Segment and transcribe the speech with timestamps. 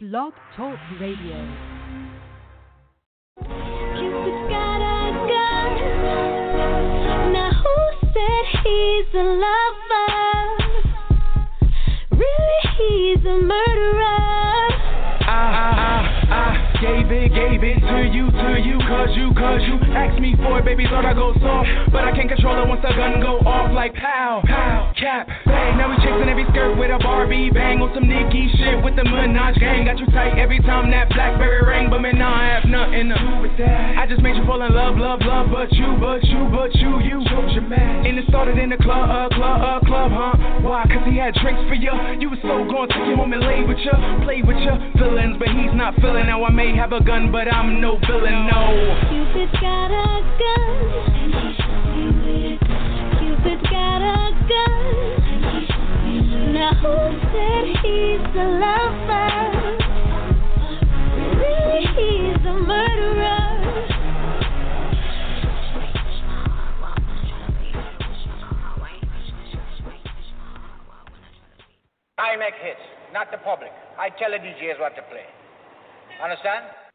[0.00, 1.34] Blog Talk Radio.
[8.62, 10.08] He's a lover?
[12.12, 14.07] Really, he's a murderer.
[17.08, 19.80] Gave it, gave it to you, to you, cause you, cause you.
[19.96, 22.84] Asked me for it, baby, thought I go soft, but I can't control it once
[22.84, 26.92] the gun go off like pow, pow, cap, bang, now we chasing every skirt with
[26.92, 30.60] a Barbie bang on some Nicki shit with the Minaj gang, got you tight every
[30.60, 34.20] time that Blackberry ring, but man, I have nothing to do with that, I just
[34.20, 37.18] made you fall in love, love, love, but you, but you, but you, you,
[37.58, 41.34] and it started in the club, uh, club, uh, club, huh, why, cause he had
[41.34, 43.92] drinks for you, you was so gone, took you home and lay with you,
[44.24, 47.48] play with your feelings, but he's not feeling, now I may have a gun, but
[47.52, 48.74] I'm no villain, no.
[49.08, 50.78] Cupid's got a gun.
[53.18, 54.94] Cupid's got a gun.
[56.52, 56.94] Now who
[57.32, 59.32] said he's a lover?
[61.38, 63.46] Really, he's a murderer.
[72.18, 72.80] I make hits,
[73.12, 73.70] not the public.
[73.98, 75.26] I tell the DJs what to play.
[76.22, 76.87] Understand?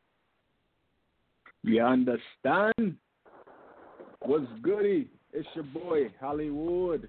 [1.63, 2.97] You understand?
[4.21, 5.09] What's goody?
[5.31, 7.07] It's your boy, Holliewood.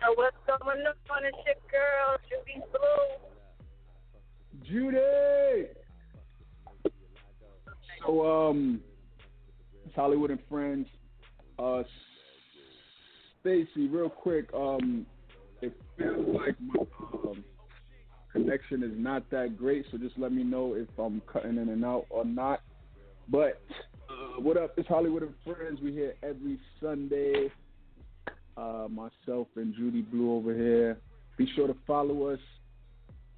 [0.00, 1.24] So what's going on?
[1.24, 3.32] It's your girl, Judy Blu.
[4.64, 5.68] Judy!
[8.06, 8.80] So, um,
[9.84, 10.86] it's Holliewood and Friends.
[11.58, 11.82] Uh,
[13.40, 15.06] Stacy, real quick, um,
[15.60, 17.44] it feels like my um,
[18.32, 21.84] connection is not that great, so just let me know if I'm cutting in and
[21.84, 22.60] out or not.
[23.28, 23.62] But
[24.10, 24.74] uh, what up?
[24.76, 25.80] It's Holliewood and Friends.
[25.82, 27.50] We here every Sunday.
[28.56, 30.98] Uh, myself and Judy Blu over here.
[31.36, 32.38] Be sure to follow us.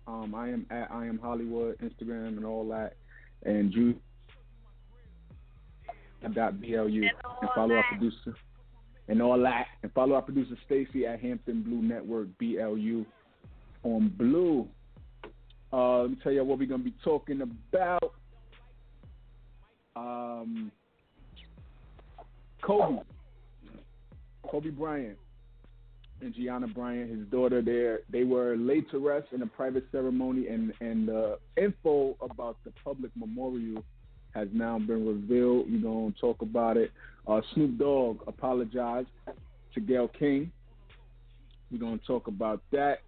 [0.06, 2.94] Um, I am at I am Holliewood Instagram and all that,
[3.44, 3.98] and Judy
[6.34, 8.34] dot blu and follow our producer
[9.08, 13.06] and all that, and follow our producer Stacy at Hampton Blu Network BLU
[13.84, 14.68] on Blue.
[15.72, 18.12] Uh, let me tell you what we're gonna be talking about.
[19.96, 20.70] Um,
[22.62, 23.00] Kobe,
[24.48, 25.18] Kobe Bryant,
[26.20, 27.62] and Gianna Bryant, his daughter.
[27.62, 32.58] There, they were laid to rest in a private ceremony, and and uh, info about
[32.64, 33.82] the public memorial
[34.34, 35.66] has now been revealed.
[35.70, 36.90] We're gonna talk about it.
[37.26, 39.08] Uh, Snoop Dogg apologized
[39.74, 40.52] to Gayle King.
[41.70, 43.00] We're gonna talk about that.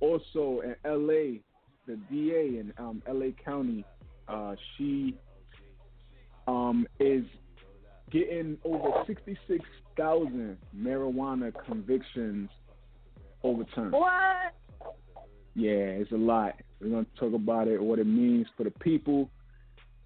[0.00, 1.40] Also in L.A.,
[1.86, 3.32] the DA in um, L.A.
[3.32, 3.84] County,
[4.28, 5.16] uh, she
[6.46, 7.24] um, is
[8.10, 12.48] getting over 66,000 marijuana convictions
[13.42, 13.92] overturned.
[13.92, 14.54] What?
[15.54, 16.54] Yeah, it's a lot.
[16.80, 19.30] We're going to talk about it, what it means for the people,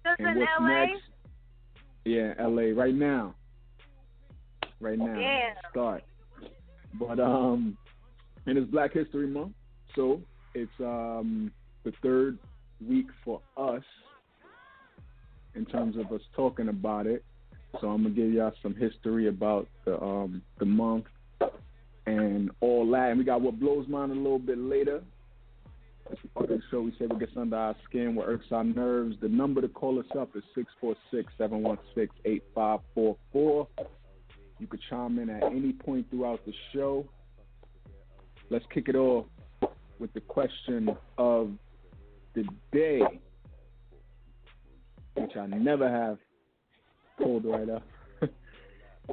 [0.03, 0.67] This and in what's LA?
[0.67, 1.01] next.
[2.05, 3.35] Yeah, LA, right now.
[4.79, 5.19] Right now.
[5.19, 5.53] Yeah.
[5.69, 6.03] Start.
[6.99, 7.77] But, um,
[8.45, 9.53] and it's Black History Month,
[9.95, 10.21] so
[10.53, 11.51] it's um
[11.83, 12.37] the third
[12.85, 13.83] week for us
[15.55, 17.23] in terms of us talking about it.
[17.79, 21.05] So I'm gonna give y'all some history about the um the month
[22.05, 23.09] and all that.
[23.09, 25.01] And we got what blows mine a little bit later.
[26.09, 26.81] That's part of the show.
[26.81, 29.15] We say what gets under our skin, what irks our nerves.
[29.21, 30.43] The number to call us up is
[31.39, 33.67] 646-716-8544.
[34.59, 37.07] You could chime in at any point throughout the show.
[38.49, 39.27] Let's kick it off
[39.99, 41.51] with the question of
[42.33, 43.01] the day,
[45.15, 46.17] which I never have
[47.17, 47.83] pulled right up.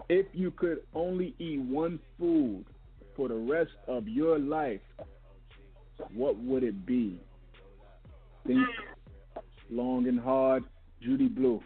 [0.09, 2.65] if you could only eat one food
[3.17, 4.81] for the rest of your life,
[6.15, 7.21] what would it be?
[8.47, 8.67] Think
[9.71, 10.65] long and hard.
[11.03, 11.63] Judy Blu.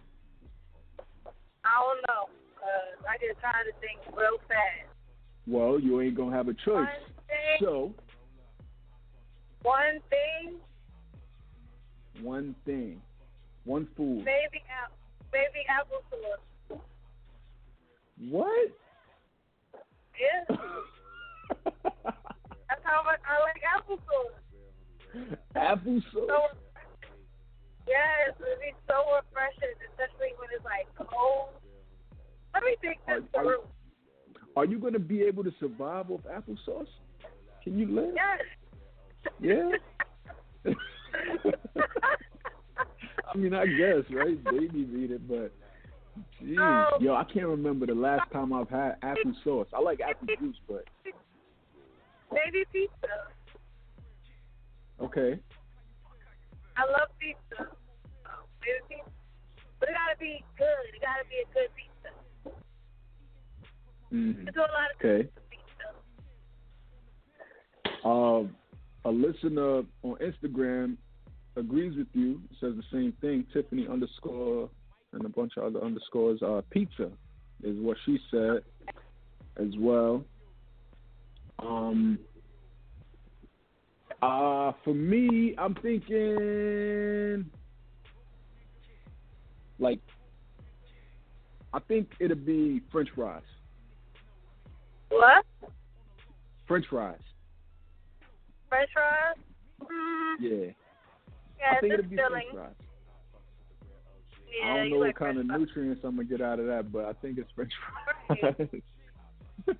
[1.64, 2.28] I don't know.
[2.56, 4.92] Cause I get tired of things real fast.
[5.46, 6.86] Well, you ain't gonna have a choice.
[6.86, 6.86] One
[7.60, 7.94] So,
[9.62, 10.54] one thing,
[12.22, 13.00] one thing,
[13.64, 14.24] one food.
[14.24, 14.96] Baby apple,
[15.32, 16.78] maybe applesauce.
[18.30, 18.70] What?
[20.20, 20.56] Yeah,
[21.64, 24.38] that's how much I like applesauce.
[25.56, 26.56] Apple So, sauce.
[27.86, 31.48] yes, it'd be so refreshing, especially when it's like cold.
[32.54, 33.58] Let me think this Are- are-
[34.56, 36.88] Are you gonna be able to survive off applesauce?
[37.64, 38.14] Can you live?
[38.14, 38.40] Yes.
[39.40, 39.70] Yeah.
[43.32, 44.42] I mean, I guess, right?
[44.44, 45.52] Babies eat it, but
[46.40, 46.98] geez, Oh.
[47.00, 49.68] yo, I can't remember the last time I've had apple sauce.
[49.72, 50.84] I like apple juice, but
[52.32, 53.28] Maybe pizza.
[55.00, 55.38] okay.
[56.76, 57.68] I love pizza.
[58.26, 59.10] Oh, favorite pizza.
[59.80, 60.94] But it gotta be good.
[60.94, 62.10] It gotta be a good pizza.
[64.12, 64.48] Mm.
[64.48, 65.28] I do a lot of Okay.
[65.50, 65.88] pizza.
[68.04, 68.44] Uh,
[69.04, 70.96] a listener on Instagram
[71.56, 72.40] agrees with you.
[72.60, 73.46] Says the same thing.
[73.52, 74.68] Tiffany underscore
[75.12, 76.42] and a bunch of other underscores.
[76.42, 77.10] Uh, pizza
[77.62, 78.62] is what she said
[79.56, 80.24] as well.
[81.58, 82.18] Um.
[84.20, 87.50] Uh, for me, I'm thinking
[89.80, 89.98] like
[91.74, 93.42] I think it'll be French fries.
[95.08, 95.44] What?
[96.68, 97.18] French fries.
[98.68, 99.36] French fries?
[99.82, 100.72] Mm, Yeah.
[101.62, 102.30] Yeah, I think it'll be filling.
[102.52, 102.74] French fries.
[104.60, 106.58] Yeah, I don't you know what like kind of French nutrients I'm gonna get out
[106.58, 107.72] of that, but I think it's French
[108.26, 108.68] fries.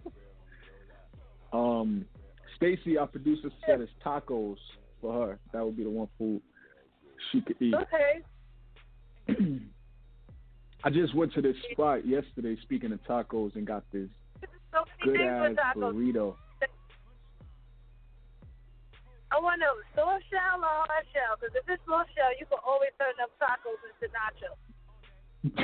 [1.53, 2.07] um,
[2.57, 4.57] Stacy, our producer, said it's tacos
[5.01, 5.39] for her.
[5.53, 6.41] That would be the one food
[7.31, 7.75] she could eat.
[7.75, 8.23] Okay.
[10.85, 12.57] I just went to this spot yesterday.
[12.63, 14.09] Speaking of tacos, and got this
[14.73, 15.93] So good ass tacos.
[15.95, 16.37] burrito.
[19.33, 22.45] I want to know soft shell or hard shell, because if it's soft shell, you
[22.45, 24.61] can always turn them tacos into nachos.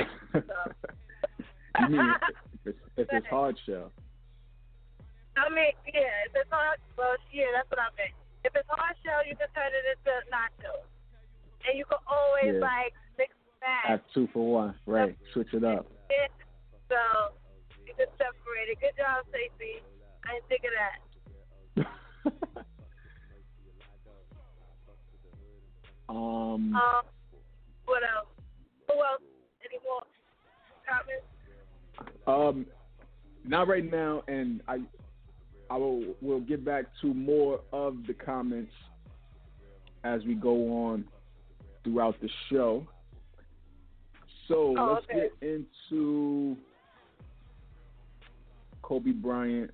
[1.77, 2.09] you mean
[2.65, 3.93] if it's, if it's hard shell?
[5.37, 8.17] I mean, yeah, if it's hard, well, yeah, that's what I meant.
[8.41, 10.89] If it's hard shell, you can turn it into nachos.
[11.69, 12.65] And you can always, Yeah.
[12.65, 14.13] like, mix Have that.
[14.17, 15.13] two for one, right?
[15.31, 15.85] Switch it up.
[16.89, 16.97] So,
[17.85, 18.81] you can separate it.
[18.81, 19.85] Good job, Stacey.
[20.25, 22.65] I didn't think of that.
[26.09, 27.03] um, Um,
[27.85, 28.27] what else?
[28.87, 29.21] Who else?
[29.63, 30.01] Any more
[30.87, 31.25] comments?
[32.27, 32.65] um,
[33.45, 34.79] not right now, and I,
[35.69, 38.71] I will will get back to more of the comments
[40.03, 41.05] as we go on
[41.83, 42.87] throughout the show.
[44.47, 45.29] So Oh, let's okay.
[45.41, 46.57] get into
[48.81, 49.69] Kobe Bryant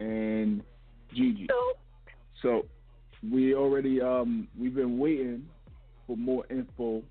[0.00, 0.62] and
[1.14, 1.46] Gigi.
[1.48, 1.72] So,
[2.42, 2.66] So
[3.28, 5.46] we already um we've been waiting
[6.06, 7.02] for more info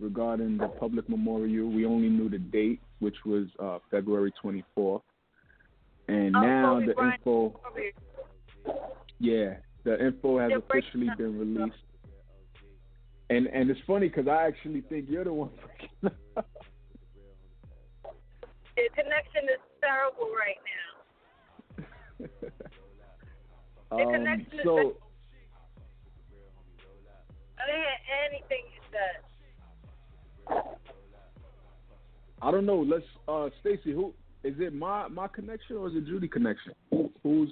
[0.00, 1.68] regarding the public memorial.
[1.70, 5.02] We only knew the date, which was uh February 24th.
[6.08, 7.20] And Oh, now the Bryant.
[7.20, 7.60] info,
[9.18, 11.76] yeah, the info has officially been released.
[13.30, 16.46] And and it's funny because I actually think you're the one breaking up.
[18.76, 22.26] the connection is terrible right now.
[23.90, 24.96] The um, connection is so
[27.60, 27.98] I hear
[28.30, 29.18] anything you said.
[32.40, 32.80] I don't know.
[32.80, 34.12] Let's uh Stacy, who
[34.44, 36.72] is it my my connection or is it Judy connection?
[36.90, 37.50] Who, who's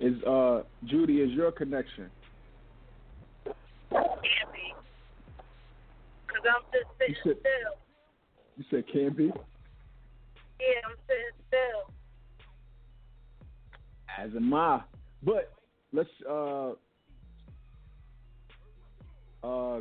[0.00, 2.10] is uh Judy is your connection?
[3.90, 4.74] Can't be.
[6.26, 7.72] Because I'm just sitting You said- still.
[8.56, 9.24] You said can't be.
[9.26, 11.27] Yeah, I'm sitting.
[14.18, 14.80] As am I.
[15.22, 15.52] But
[15.92, 16.72] let's uh
[19.42, 19.80] uh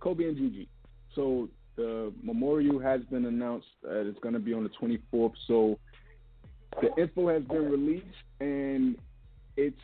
[0.00, 0.68] Kobe and Gigi.
[1.14, 3.66] So the memorial has been announced.
[3.84, 5.32] It's going to be on the 24th.
[5.46, 5.78] So
[6.80, 8.04] the info has been released,
[8.40, 8.96] and
[9.56, 9.76] it's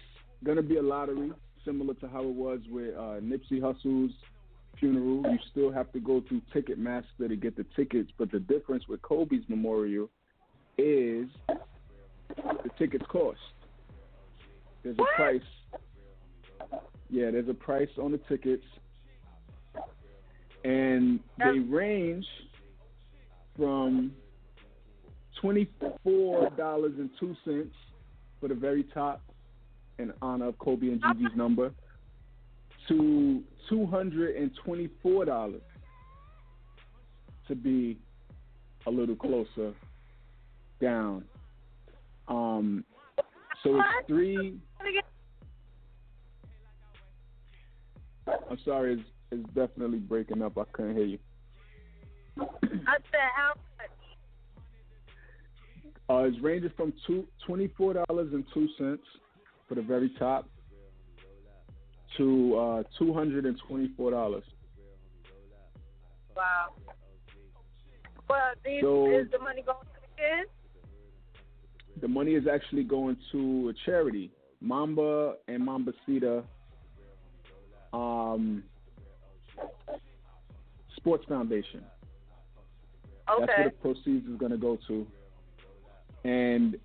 [0.45, 1.33] going to be a lottery,
[1.65, 4.13] similar to how it was with uh, Nipsey Hussle's
[4.79, 5.23] funeral.
[5.33, 9.01] You still have to go through Ticketmaster to get the tickets, but the difference with
[9.03, 10.11] Kobe's memorial
[10.77, 11.29] is
[12.37, 13.39] the tickets cost.
[14.85, 15.41] There's a price.
[17.11, 18.65] Yeah, there's a price on the tickets,
[20.65, 22.27] and they range
[23.57, 24.13] from
[25.41, 25.71] twenty
[26.03, 27.75] four dollars and two cents
[28.41, 29.23] for the very top,
[29.99, 31.73] in honor of Kobe and Gigi's number,
[32.89, 35.63] to two hundred and twenty four dollars
[37.49, 37.99] to be
[38.87, 39.73] a little closer
[40.81, 41.25] down.
[42.29, 42.85] Um,
[43.65, 44.59] so it's three.
[48.51, 49.03] I'm sorry, it's,
[49.33, 50.57] it's definitely breaking up.
[50.57, 51.19] I couldn't hear you.
[52.39, 52.45] I
[53.11, 53.91] said, how much?
[56.09, 59.03] Uh, it's ranging from two twenty four dollars and two cents
[59.69, 60.49] for the very top
[62.19, 64.45] to uh, two hundred and twenty four dollars.
[66.37, 66.75] Wow.
[68.29, 70.51] Well, these, So- is the money going to the kids?
[72.05, 74.31] The money is actually going to a charity,
[74.61, 76.45] Mamba and Mambacita
[77.95, 78.63] um,
[80.99, 81.83] Sports Foundation.
[83.33, 83.47] Okay.
[83.47, 85.07] That's where the proceeds is going to go to.
[86.25, 86.77] And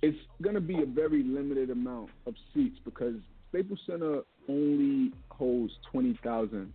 [0.00, 3.16] it's going to be a very limited amount of seats because
[3.48, 6.72] Staples Center only holds 20,000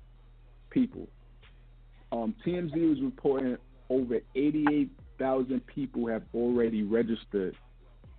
[0.71, 1.07] people.
[2.11, 3.55] Um, TMZ was reporting
[3.89, 4.19] over
[5.21, 7.55] 88,000 people have already registered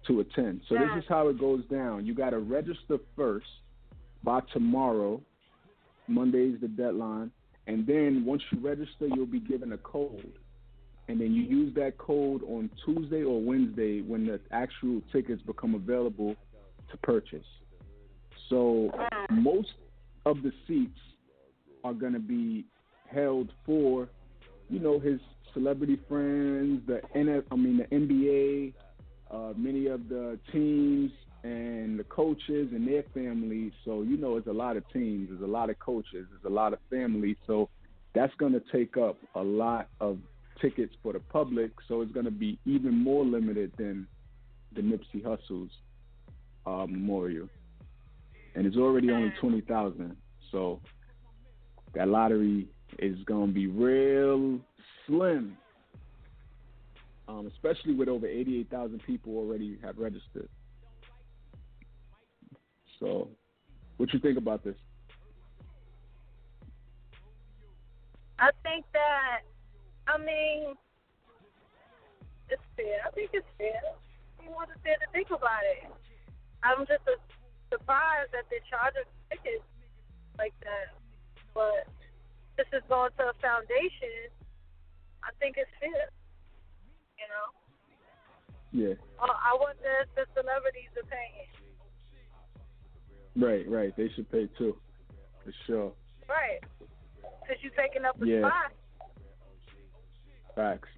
[0.07, 0.63] to attend.
[0.69, 2.07] So this is how it goes down.
[2.07, 3.47] You got to register first
[4.25, 5.21] by tomorrow.
[6.09, 7.31] Monday is the deadline.
[7.67, 10.33] And then once you register, you'll be given a code.
[11.09, 15.75] And then you use that code on Tuesday or Wednesday when the actual tickets become
[15.75, 16.35] available
[16.91, 17.47] to purchase.
[18.49, 18.91] So
[19.31, 19.73] most
[20.27, 20.99] of the seats
[21.85, 22.65] are going to be
[23.13, 24.09] held for,
[24.69, 25.21] you know, his
[25.55, 28.75] celebrity friends, the NF, I mean the NBA,
[29.31, 31.11] uh, many of the teams
[31.45, 33.73] and the coaches and their families.
[33.85, 36.55] So you know, it's a lot of teams, there's a lot of coaches, there's a
[36.55, 37.37] lot of families.
[37.47, 37.69] So
[38.15, 40.19] that's going to take up a lot of
[40.61, 41.73] tickets for the public.
[41.89, 44.07] So it's going to be even more limited than
[44.75, 45.71] the Nipsey Hussle's
[46.67, 47.49] uh, memorial,
[48.55, 50.17] and it's already only twenty thousand.
[50.51, 50.81] So
[51.95, 52.69] that lottery
[52.99, 54.61] is going to be real
[55.13, 55.59] slim,
[57.29, 60.49] um, especially with over 88,000 people already have registered.
[62.99, 63.29] So,
[63.99, 64.77] what you think about this?
[68.39, 69.43] I think that,
[70.09, 70.75] I mean,
[72.49, 73.05] it's fair.
[73.07, 73.83] I think it's fair.
[74.43, 75.93] You want to fair to think about it.
[76.65, 77.21] I'm just uh,
[77.71, 79.67] surprised that they're charging tickets
[80.39, 80.97] like that.
[81.55, 81.87] But
[82.57, 84.33] this is going to a foundation.
[85.25, 86.11] I think it's fair.
[87.19, 87.49] You know?
[88.73, 88.95] Yeah.
[89.21, 91.51] Uh, I want if the celebrities are paying.
[93.37, 93.97] Right, right.
[93.97, 94.77] They should pay too,
[95.45, 95.93] for sure.
[96.29, 96.61] Right.
[97.19, 98.49] Because you're taking up a Yeah.
[98.49, 98.73] spot.
[100.55, 100.89] Facts.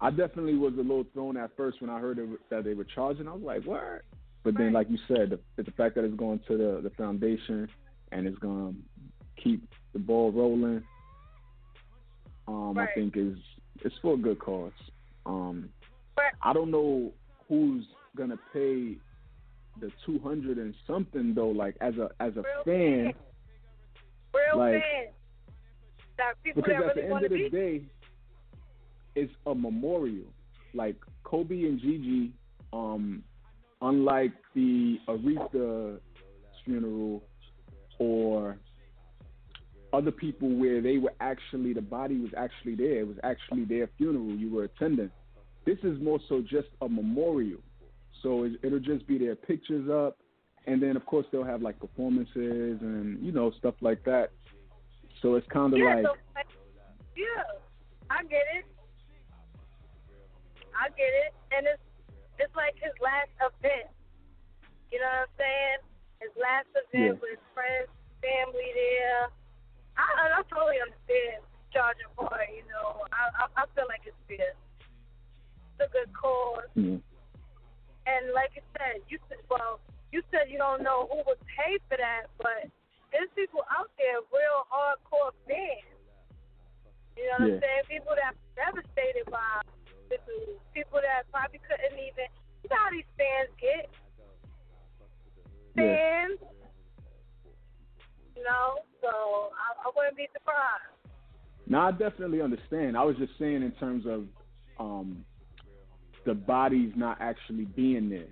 [0.00, 2.84] I definitely was a little thrown at first when I heard it, that they were
[2.84, 3.26] charging.
[3.28, 4.02] I was like, "What?"
[4.42, 7.68] But then, like you said, the, the fact that it's going to the, the foundation
[8.12, 10.84] and it's going to keep the ball rolling,
[12.48, 12.88] um, Right.
[12.90, 13.38] I think is
[13.84, 14.72] it's for a good cause.
[15.26, 15.68] Um,
[16.16, 16.32] Right.
[16.42, 17.12] I don't know
[17.48, 17.84] who's
[18.16, 18.96] gonna pay
[19.80, 21.48] the two hundred and something though.
[21.50, 23.14] Like as a as a Real fan,
[24.34, 24.82] Real Like-
[26.42, 27.48] people because that at the end of the be.
[27.50, 27.82] day,
[29.14, 30.24] it's a memorial.
[30.72, 32.32] Like Kobe and Gigi,
[32.72, 33.22] um,
[33.82, 36.00] unlike the Aretha
[36.64, 37.22] funeral
[37.98, 38.56] or
[39.96, 43.00] other people where they were actually the body was actually there.
[43.00, 44.36] It was actually their funeral.
[44.36, 45.10] You were attending.
[45.64, 47.60] This is more so just a memorial.
[48.22, 50.18] So it, it'll just be their pictures up,
[50.66, 54.30] and then of course they'll have like performances and you know stuff like that.
[55.22, 56.12] So it's kind of yeah, like so,
[57.16, 57.42] yeah,
[58.10, 58.64] I get it.
[60.76, 61.82] I get it, and it's
[62.38, 63.88] it's like his last event.
[64.92, 65.80] You know what I'm saying?
[66.20, 67.24] His last event Yeah.
[67.24, 67.88] with friends,
[68.20, 69.32] family there.
[69.96, 72.50] I I totally understand charging for it.
[72.56, 74.52] You know, I I, I feel like it's fair.
[74.52, 76.68] It's a good cause.
[76.76, 77.00] yeah.
[78.06, 79.82] And like you said, you said, well,
[80.14, 82.70] you said you don't know who would pay for that, but
[83.10, 85.90] there's people out there, real hardcore fans.
[87.18, 87.54] You know what Yeah.
[87.56, 87.84] I'm saying?
[87.90, 89.58] People that are devastated by
[90.12, 90.60] the news.
[90.70, 92.30] People that probably couldn't even.
[92.62, 93.90] You know how these fans get?
[95.74, 96.28] Yeah.
[98.36, 100.96] You know, so I, I wouldn't be surprised.
[101.66, 102.96] No, I definitely understand.
[102.96, 104.24] I was just saying in terms of
[104.78, 105.24] um,
[106.24, 108.28] the bodies not actually being there,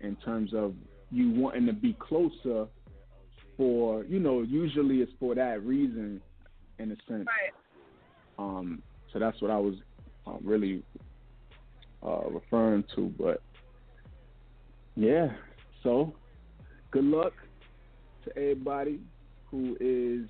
[0.00, 0.74] in terms of
[1.10, 2.66] you wanting to be closer
[3.56, 6.22] for, you know, usually it's for that reason,
[6.78, 7.26] in a sense.
[7.26, 7.52] Right.
[8.38, 9.74] Um, so that's what I was
[10.26, 10.82] uh, really
[12.02, 13.12] uh, referring to.
[13.18, 13.42] But
[14.96, 15.28] yeah,
[15.82, 16.14] so
[16.90, 17.32] good luck
[18.24, 19.00] to everybody
[19.50, 20.28] who is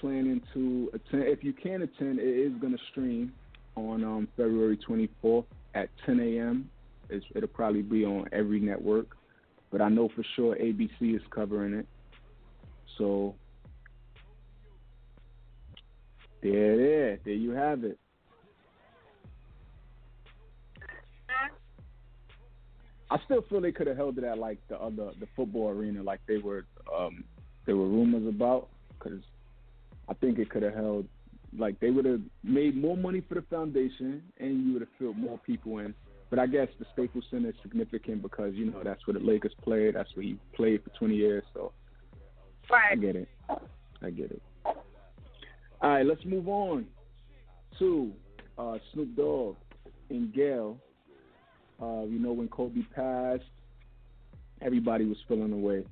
[0.00, 1.24] planning to attend.
[1.24, 3.32] If you can attend, it is going to stream
[3.76, 6.70] on um, February 24th at 10 a.m.
[7.10, 9.16] It's, it'll probably be on every network,
[9.70, 11.86] but I know for sure ABC is covering it.
[12.98, 13.34] So
[16.42, 17.98] there, there, there you have it.
[23.10, 26.02] I still feel they could have held it at like the other the football arena,
[26.02, 27.24] like they were um
[27.66, 29.20] there were rumors about, because
[30.08, 31.06] I think it could have held
[31.56, 35.16] like they would have made more money for the foundation, and you would have filled
[35.16, 35.94] more people in.
[36.30, 39.52] But I guess the Staples Center is significant because you know that's where the Lakers
[39.62, 39.94] played.
[39.94, 41.44] That's where he played for 20 years.
[41.52, 41.72] So
[42.72, 43.28] I get it.
[44.02, 44.42] I get it.
[44.64, 44.74] All
[45.90, 46.86] right, let's move on
[47.78, 48.12] to
[48.58, 49.56] uh, Snoop Dogg
[50.10, 50.78] and Gayle.
[51.80, 53.42] Uh, you know, when Kobe passed,
[54.62, 55.84] everybody was feeling away,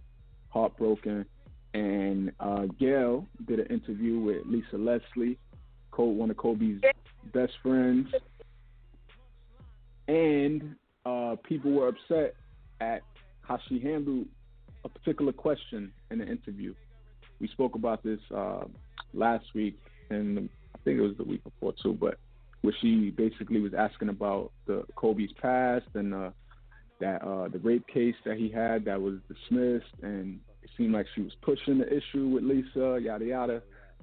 [0.48, 1.26] heartbroken.
[1.74, 5.38] And uh, Gayle did an interview with Lisa Leslie,
[5.96, 6.80] one of Kobe's
[7.32, 8.08] best friends.
[10.08, 10.76] And
[11.06, 12.34] uh, people were upset
[12.80, 13.02] at
[13.42, 14.26] how she handled
[14.84, 16.74] a particular question in the interview.
[17.40, 18.64] We spoke about this uh,
[19.14, 19.78] last week,
[20.10, 22.18] and I think it was the week before too, but
[22.62, 26.30] where she basically was asking about the Kobe's past and uh,
[27.00, 31.06] that uh, the rape case that he had that was dismissed, and it seemed like
[31.14, 33.62] she was pushing the issue with Lisa, yada yada.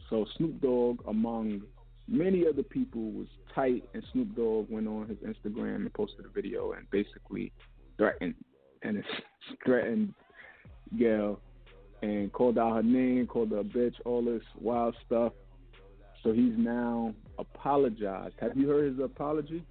[0.10, 1.62] So Snoop Dogg, among
[2.08, 6.30] many other people, was tight, and Snoop Dogg went on his Instagram and posted a
[6.30, 7.52] video and basically
[7.98, 8.36] threatened
[8.84, 9.04] and
[9.66, 10.14] threatened
[10.98, 11.40] Gayle
[12.02, 15.34] and called out her name, called her a bitch, all this wild stuff.
[16.24, 18.36] So he's now apologized.
[18.42, 19.64] Have you heard his apology?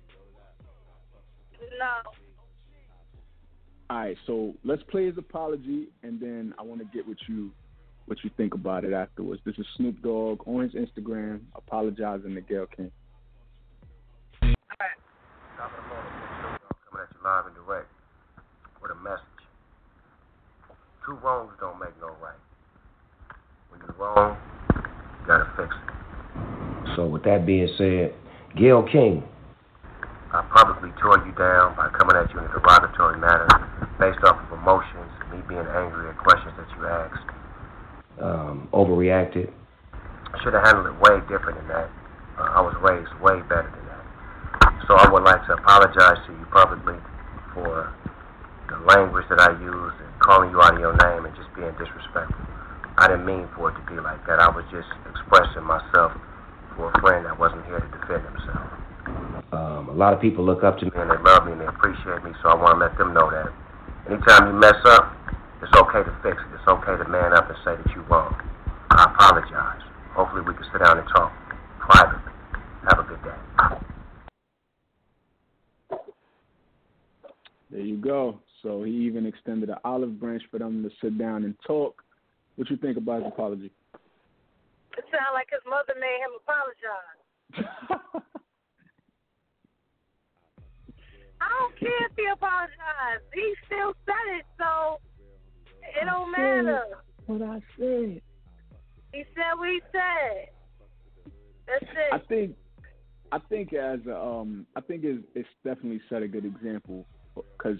[1.78, 2.12] No.
[3.90, 7.50] All right, so let's play his apology, and then I want to get what you
[8.04, 9.40] what you think about it afterwards.
[9.46, 12.90] This is Snoop Dogg on his Instagram apologizing to Gayle King.
[14.42, 14.48] All
[14.80, 14.88] right.
[15.56, 15.74] Coming
[17.02, 17.88] at you live and direct
[18.82, 19.24] with a message.
[21.06, 22.34] Two wrongs don't make no right.
[23.70, 24.36] When you're wrong,
[24.74, 26.96] you gotta fix it.
[26.96, 28.14] So with that being said,
[28.54, 29.22] Gayle King,
[30.28, 33.48] I publicly tore you down by coming at you in a derogatory manner
[33.96, 37.28] based off of emotions, me being angry at questions that you asked.
[38.20, 39.48] Um, overreacted.
[39.94, 41.88] I should have handled it way different than that.
[42.36, 44.04] Uh, I was raised way better than that.
[44.84, 47.00] So I would like to apologize to you publicly
[47.56, 47.88] for
[48.68, 51.72] the language that I used and calling you out of your name and just being
[51.80, 52.44] disrespectful.
[53.00, 54.44] I didn't mean for it to be like that.
[54.44, 56.12] I was just expressing myself
[56.76, 58.87] for a friend that wasn't here to defend himself.
[59.52, 61.66] Um, a lot of people look up to me and they love me and they
[61.66, 63.48] appreciate me, so I want to let them know that
[64.10, 65.16] anytime you mess up,
[65.62, 66.54] it's okay to fix it.
[66.54, 68.36] It's okay to man up and say that you're wrong.
[68.90, 69.82] I apologize.
[70.12, 71.32] Hopefully we can sit down and talk
[71.80, 72.32] privately.
[72.88, 73.38] Have a good day.
[77.70, 78.40] There you go.
[78.62, 82.02] So he even extended an olive branch for them to sit down and talk.
[82.56, 83.70] What you think about his apology?
[84.96, 88.22] It sounds like his mother made him apologize.
[91.40, 93.24] I don't care if he apologized.
[93.32, 95.00] He still said it, so
[95.82, 96.82] it don't matter.
[97.26, 98.20] What I said.
[99.12, 100.48] He said what he said.
[101.66, 102.12] That's it.
[102.12, 102.56] I think
[103.30, 107.78] I think as um I think it's, it's definitely set a good example because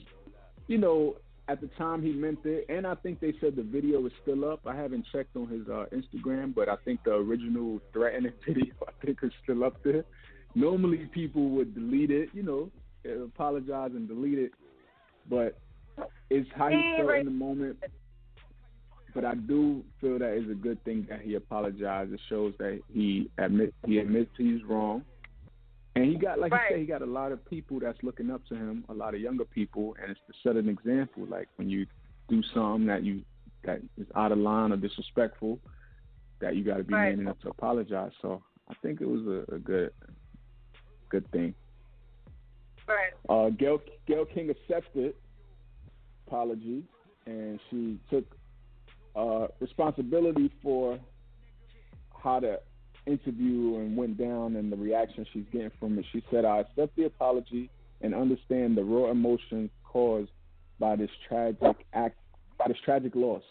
[0.66, 1.16] you know
[1.48, 4.44] at the time he meant it, and I think they said the video is still
[4.44, 4.60] up.
[4.66, 8.92] I haven't checked on his uh, Instagram, but I think the original threatening video I
[9.04, 10.04] think is still up there.
[10.54, 12.70] Normally people would delete it, you know,
[13.06, 14.52] Uh, apologize and delete it,
[15.28, 15.58] but
[16.30, 17.76] it's how he felt in the moment.
[19.14, 22.12] But I do feel that it's a good thing that he apologized.
[22.12, 25.02] It shows that he admit he admits he's wrong,
[25.94, 26.70] and he got like right.
[26.70, 29.14] you said, he got a lot of people that's looking up to him, a lot
[29.14, 31.26] of younger people, and it's to set an example.
[31.28, 31.86] Like when you
[32.28, 33.22] do something that you
[33.64, 35.58] that is out of line or disrespectful,
[36.40, 37.10] that you got to be right.
[37.10, 38.12] man enough to apologize.
[38.22, 39.92] So I think it was a, a good
[41.08, 41.54] good thing.
[42.88, 43.12] Right.
[43.28, 45.14] Uh, Gayle, Gayle King accepted
[46.26, 46.82] apology,
[47.26, 48.24] and she took
[49.14, 50.98] uh, responsibility for
[52.22, 52.60] how the
[53.06, 56.06] interview and went down and the reaction she's getting from it.
[56.12, 57.70] She said, "I accept the apology
[58.00, 60.30] and understand the raw emotions caused
[60.78, 62.16] by this tragic act,
[62.58, 63.42] by this tragic loss."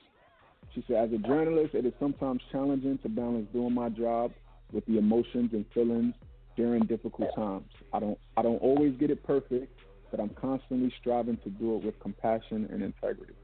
[0.74, 4.32] She said, "As a journalist, it is sometimes challenging to balance doing my job
[4.72, 6.14] with the emotions and feelings
[6.58, 7.70] during difficult times.
[7.94, 9.80] I don't I don't always get it perfect,
[10.12, 13.36] but I'm constantly striving to do it with compassion and integrity.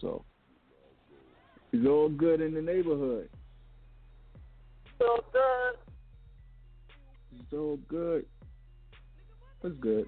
[0.00, 0.24] So
[1.72, 3.30] it's all good in the neighborhood.
[4.98, 5.74] So good.
[7.40, 8.26] It's all good.
[9.64, 10.06] It's good.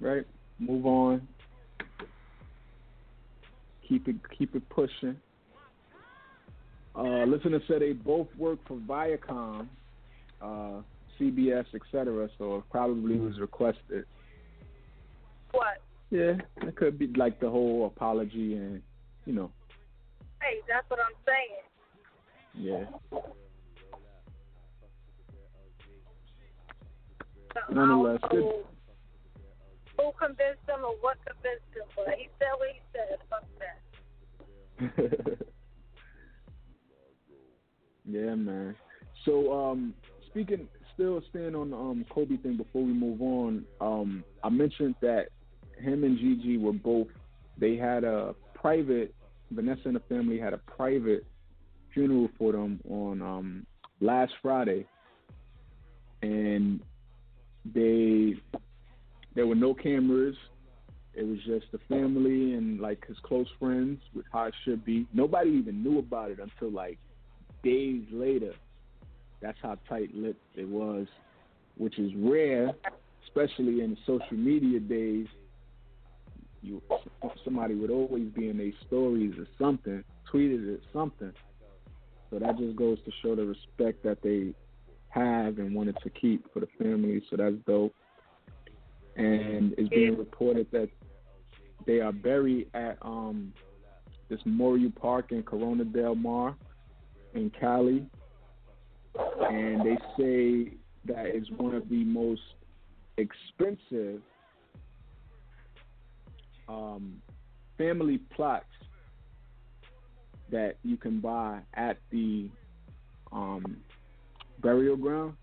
[0.00, 0.26] Right?
[0.60, 1.26] Move on.
[3.88, 5.16] Keep it keep it pushing.
[6.98, 9.68] Uh, listener said they both work for Viacom,
[10.42, 10.80] uh,
[11.18, 12.28] CBS, etc.
[12.38, 14.04] So it probably was requested.
[15.52, 15.80] What?
[16.10, 18.82] Yeah, it could be like the whole apology and
[19.26, 19.52] you know.
[20.42, 21.62] Hey, that's what I'm saying.
[22.54, 22.84] Yeah.
[27.70, 31.86] Nonetheless, I Who convinced him or what convinced him?
[31.94, 33.18] But he said what he said.
[33.30, 33.44] Fuck
[35.38, 35.48] that.
[38.08, 38.74] yeah, man.
[39.24, 39.94] So, um,
[40.30, 40.68] speaking
[40.98, 43.64] still staying on the um, Kobe thing before we move on.
[43.80, 45.28] Um, I mentioned that
[45.80, 47.06] him and Gigi were both.
[47.56, 49.14] They had a private.
[49.52, 51.24] Vanessa and the family had a private
[51.94, 53.66] funeral for them on um,
[54.00, 54.86] last Friday,
[56.22, 56.80] and
[57.74, 58.34] they
[59.34, 60.36] there were no cameras.
[61.14, 65.06] It was just the family and like his close friends, with how it should be.
[65.14, 66.98] Nobody even knew about it until like
[67.62, 68.54] days later.
[69.40, 71.06] That's how tight lipped it was,
[71.76, 72.72] which is rare,
[73.26, 75.26] especially in social media days.
[76.60, 76.82] You
[77.44, 81.32] somebody would always be in their stories or something, tweeted it something.
[82.30, 84.52] So that just goes to show the respect that they
[85.10, 87.22] have and wanted to keep for the family.
[87.30, 87.94] So that's dope.
[89.16, 90.88] And it's being reported that
[91.86, 93.52] they are buried at um
[94.28, 96.56] this Memorial Park in Corona Del Mar
[97.34, 98.06] in Cali.
[99.50, 100.72] And they say
[101.06, 102.42] that is one of the most
[103.16, 104.20] expensive
[106.68, 107.20] um,
[107.76, 108.64] family plots
[110.50, 112.48] that you can buy at the
[113.32, 113.78] um,
[114.60, 115.34] burial ground.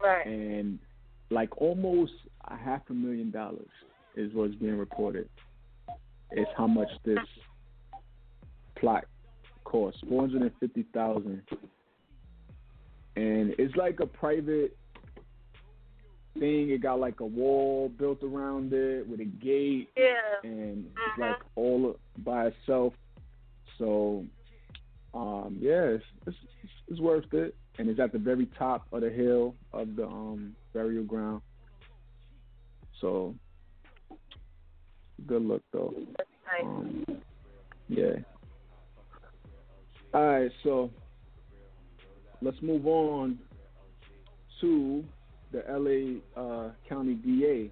[0.00, 0.26] Right.
[0.26, 0.78] And
[1.30, 2.12] like almost
[2.48, 3.68] a half a million dollars
[4.16, 5.28] is what's being reported.
[6.32, 7.18] Is how much this
[8.78, 9.04] plot
[9.72, 10.00] costs.
[10.08, 11.42] Four hundred and fifty thousand.
[13.16, 14.76] And it's like a private
[16.38, 16.70] thing.
[16.70, 20.14] It got like a wall built around it with a gate Yeah.
[20.44, 21.18] and it's Mhm.
[21.18, 22.94] like all by itself.
[23.78, 24.24] So,
[25.14, 26.36] um, yeah, it's, it's
[26.88, 30.54] it's worth it, and it's at the very top of the hill of the um
[30.72, 31.42] burial ground.
[33.00, 33.34] So,
[35.26, 35.94] good look though.
[36.16, 36.64] That's nice.
[36.64, 37.04] Um,
[37.88, 38.16] yeah.
[40.14, 40.90] All right, so
[42.42, 43.38] let's move on
[44.60, 45.02] to
[45.52, 47.70] the LA uh, County DA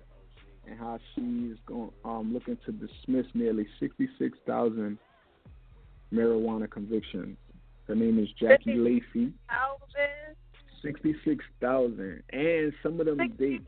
[0.66, 4.98] and how she's going um, looking to dismiss nearly 66,000
[6.12, 7.36] marijuana convictions.
[7.86, 9.32] Her name is Jackie Lacey.
[9.48, 10.36] Thousand,
[10.82, 13.64] 66,000, and some of them dates.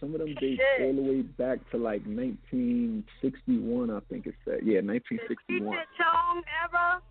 [0.00, 0.82] Some of them date Shit.
[0.86, 4.60] all the way back to like 1961, I think it said.
[4.64, 4.96] Yeah, 1961.
[5.20, 5.78] The Cheech 1961.
[5.78, 7.02] and Chong era.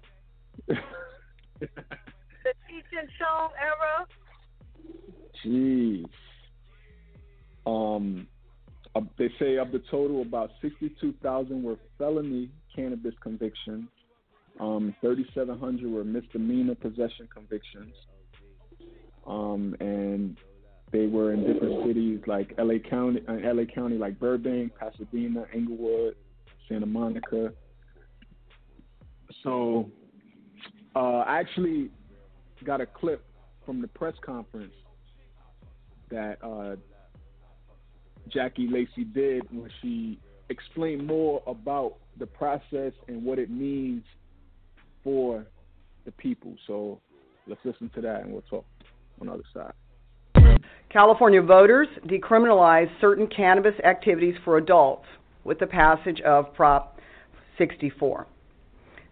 [2.42, 4.08] The Cheech and Chong era.
[5.46, 6.06] Jeez.
[7.66, 8.28] Um,
[8.96, 13.88] uh, they say of the total, about 62,000 were felony cannabis convictions.
[14.60, 17.94] Um, 3,700 were misdemeanor possession convictions.
[19.28, 20.38] Um, and
[20.92, 26.16] they were in different cities like LA County, uh, LA County like Burbank, Pasadena, Inglewood,
[26.68, 27.54] Santa Monica.
[29.44, 29.90] So,
[30.96, 31.92] uh, I actually
[32.66, 33.24] got a clip
[33.66, 34.74] from the press conference
[36.10, 36.76] that uh,
[38.30, 44.04] Jackie Lacey did when she explained more about the process and what it means
[45.04, 45.46] for
[46.06, 46.56] the people.
[46.68, 47.00] So
[47.48, 48.66] let's listen to that and we'll talk
[49.22, 49.74] on the other side.
[50.90, 55.06] California voters decriminalized certain cannabis activities for adults
[55.44, 57.00] with the passage of Prop
[57.60, 58.26] 64.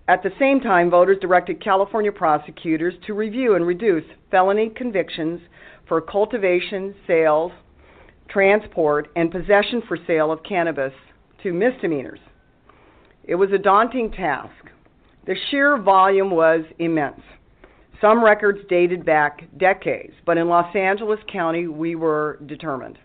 [0.07, 5.39] At the same time, voters directed California prosecutors to review and reduce felony convictions
[5.87, 7.51] for cultivation, sales,
[8.27, 10.93] transport, and possession for sale of cannabis
[11.43, 12.19] to misdemeanors.
[13.23, 14.71] It was a daunting task.
[15.27, 17.21] The sheer volume was immense.
[17.99, 22.99] Some records dated back decades, but in Los Angeles County, we were determined.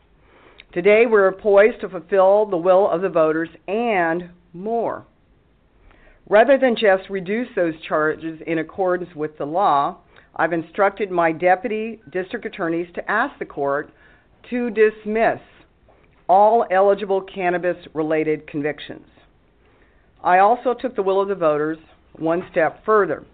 [0.74, 5.06] Today, we're poised to fulfill the will of the voters and more.
[6.28, 9.98] Rather than just reduce those charges in accordance with the law,
[10.36, 13.90] I've instructed my deputy district attorneys to ask the court
[14.50, 15.40] to dismiss
[16.28, 19.06] all eligible cannabis related convictions.
[20.22, 21.78] I also took the will of the voters
[22.16, 23.24] one step further.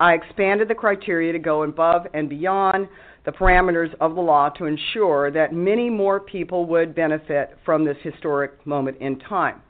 [0.00, 2.88] I expanded the criteria to go above and beyond
[3.26, 7.98] the parameters of the law to ensure that many more people would benefit from this
[8.02, 9.60] historic moment in time.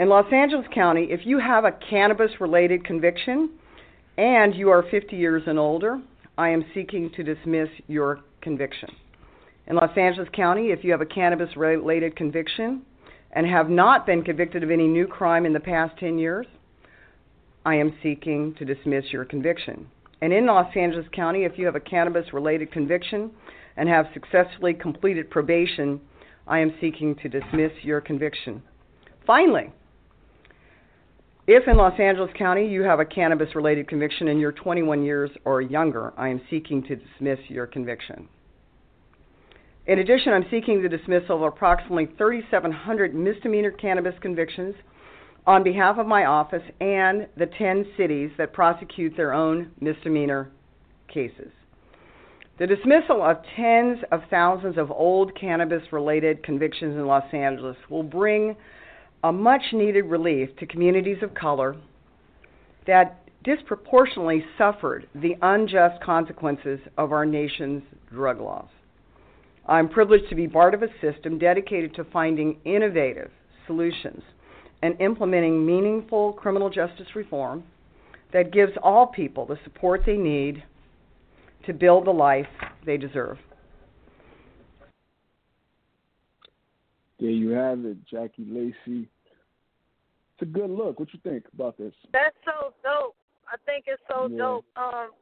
[0.00, 3.50] In Los Angeles County, if you have a cannabis related conviction
[4.18, 6.00] and you are 50 years and older,
[6.36, 8.88] I am seeking to dismiss your conviction.
[9.68, 12.82] In Los Angeles County, if you have a cannabis related conviction
[13.30, 16.46] and have not been convicted of any new crime in the past 10 years,
[17.64, 19.86] I am seeking to dismiss your conviction.
[20.20, 23.30] And in Los Angeles County, if you have a cannabis related conviction
[23.76, 26.00] and have successfully completed probation,
[26.46, 28.62] I am seeking to dismiss your conviction.
[29.26, 29.72] Finally,
[31.46, 35.30] If in Los Angeles County you have a cannabis related conviction and you're 21 years
[35.44, 38.28] or younger, I am seeking to dismiss your conviction.
[39.86, 44.74] In addition, I'm seeking the dismissal of approximately 3,700 misdemeanor cannabis convictions
[45.46, 50.50] on behalf of my office and the 10 cities that prosecute their own misdemeanor
[51.08, 51.50] cases.
[52.58, 58.04] The dismissal of tens of thousands of old cannabis related convictions in Los Angeles will
[58.04, 58.56] bring
[59.24, 61.76] a much needed relief to communities of color
[62.86, 68.68] that disproportionately suffered the unjust consequences of our nation's drug laws.
[69.66, 73.30] I'm privileged to be part of a system dedicated to finding innovative
[73.66, 74.22] solutions
[74.84, 77.64] and implementing meaningful criminal justice reform
[78.34, 80.62] that gives all people the support they need
[81.64, 82.46] to build the life
[82.84, 83.38] they deserve.
[87.18, 89.08] There you have it, Jackie Lacey.
[90.34, 91.00] It's a good look.
[91.00, 91.94] What you think about this?
[92.12, 93.16] That's so dope.
[93.50, 94.36] I think it's so Yeah.
[94.36, 94.66] dope.
[94.76, 95.12] Um,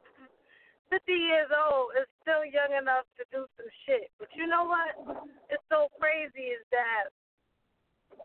[0.89, 4.11] 50 years old is still young enough to do some shit.
[4.19, 5.25] But you know what?
[5.49, 7.11] It's so crazy is that,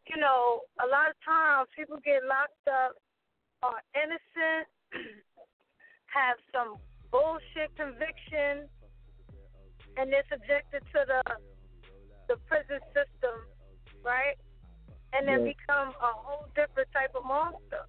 [0.09, 2.96] you know, a lot of times people get locked up,
[3.62, 4.66] are innocent,
[6.12, 6.77] have some
[7.12, 8.68] bullshit conviction,
[9.96, 11.22] and they're subjected to the
[12.29, 13.37] the prison system,
[14.05, 14.37] right?
[15.12, 15.57] And then Right.
[15.57, 17.85] become a whole different type of monster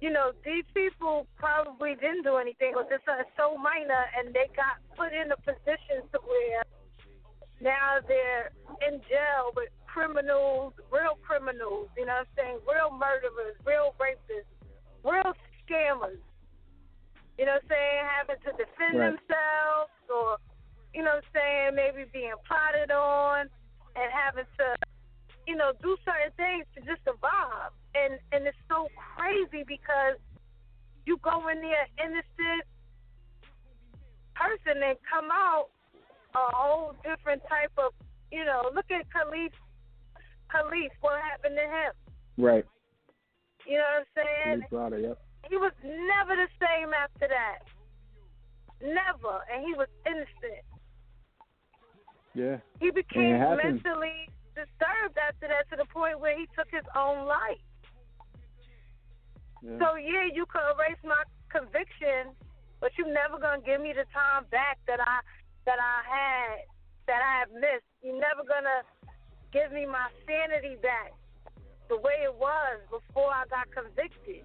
[0.00, 4.48] you know, these people probably didn't do anything, but this is so minor, and they
[4.56, 6.64] got put in a position to where
[7.60, 8.50] now they're
[8.88, 12.58] in jail with criminals, real criminals, you know what I'm saying?
[12.62, 14.46] Real murderers, real rapists,
[15.02, 15.34] real
[15.66, 16.22] scammers.
[17.38, 18.00] You know what I'm saying?
[18.06, 19.16] Having to defend Right.
[19.18, 20.38] themselves or,
[20.94, 23.50] you know what I'm saying, maybe being plotted on
[23.96, 24.66] and having to,
[25.46, 27.72] you know, do certain things to just survive.
[27.94, 30.16] And and it's so crazy because
[31.06, 32.62] you go in there innocent
[34.34, 35.70] person and come out
[36.34, 37.92] a whole different type of
[38.30, 39.50] you know, look at Kalief
[40.52, 41.92] Kalief, what happened to him?
[42.38, 42.64] Right.
[43.66, 44.62] You know what I'm saying?
[44.70, 45.18] Browder, yep.
[45.48, 47.58] He was never the same after that.
[48.82, 49.40] Never.
[49.52, 50.64] And he was innocent.
[52.34, 52.56] Yeah.
[52.78, 53.82] He became And it happens.
[53.84, 57.60] mentally disturbed after that to the point where he took his own life.
[59.62, 59.78] yeah.
[59.78, 62.32] So yeah, you could erase my conviction,
[62.80, 65.20] but you're never gonna give me the time back that I
[65.66, 66.56] that I had
[67.06, 67.86] that I have missed.
[68.02, 68.80] You're never gonna
[69.52, 71.12] give me my sanity back
[71.88, 74.44] the way it was before I got convicted.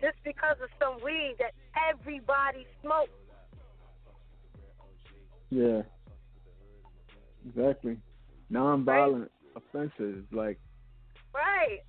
[0.00, 1.52] Just because of some weed that
[1.90, 3.10] everybody smoked.
[5.50, 5.82] Yeah.
[7.48, 7.96] Exactly.
[8.52, 10.58] Nonviolent offenses, like
[11.32, 11.80] Right.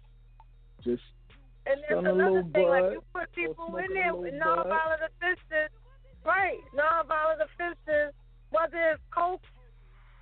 [0.84, 1.02] just
[1.66, 4.68] And there's another little thing, like you put people in there with bud.
[4.68, 5.70] nonviolent offenses,
[6.24, 6.60] right?
[6.76, 8.14] Nonviolent offenses,
[8.52, 9.42] whether it's coke,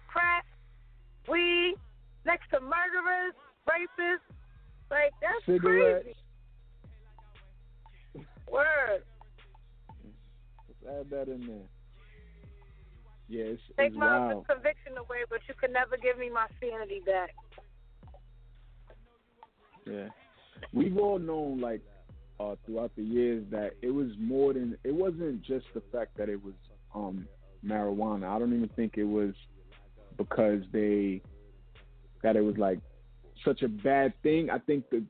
[0.08, 0.46] crack,
[1.28, 1.76] weed,
[2.26, 3.34] next to murderers,
[3.70, 4.28] rapists,
[4.92, 6.04] like that's Cigarettes.
[6.04, 6.18] crazy.
[8.52, 9.04] Word.
[10.68, 11.68] let's add that in there.
[13.30, 14.48] Yeah, it's, Take it's my wild.
[14.48, 17.34] conviction away, but you can never give me my sanity back.
[19.88, 20.10] Yeah.
[20.72, 21.82] We've all known like
[22.40, 26.30] uh throughout the years that it was more than it wasn't just the fact that
[26.30, 26.54] it was
[26.94, 27.28] um
[27.66, 28.36] marijuana.
[28.36, 29.34] I don't even think it was
[30.18, 31.22] because they
[32.24, 32.80] that it was like
[33.46, 34.50] such a bad thing.
[34.50, 35.04] I think the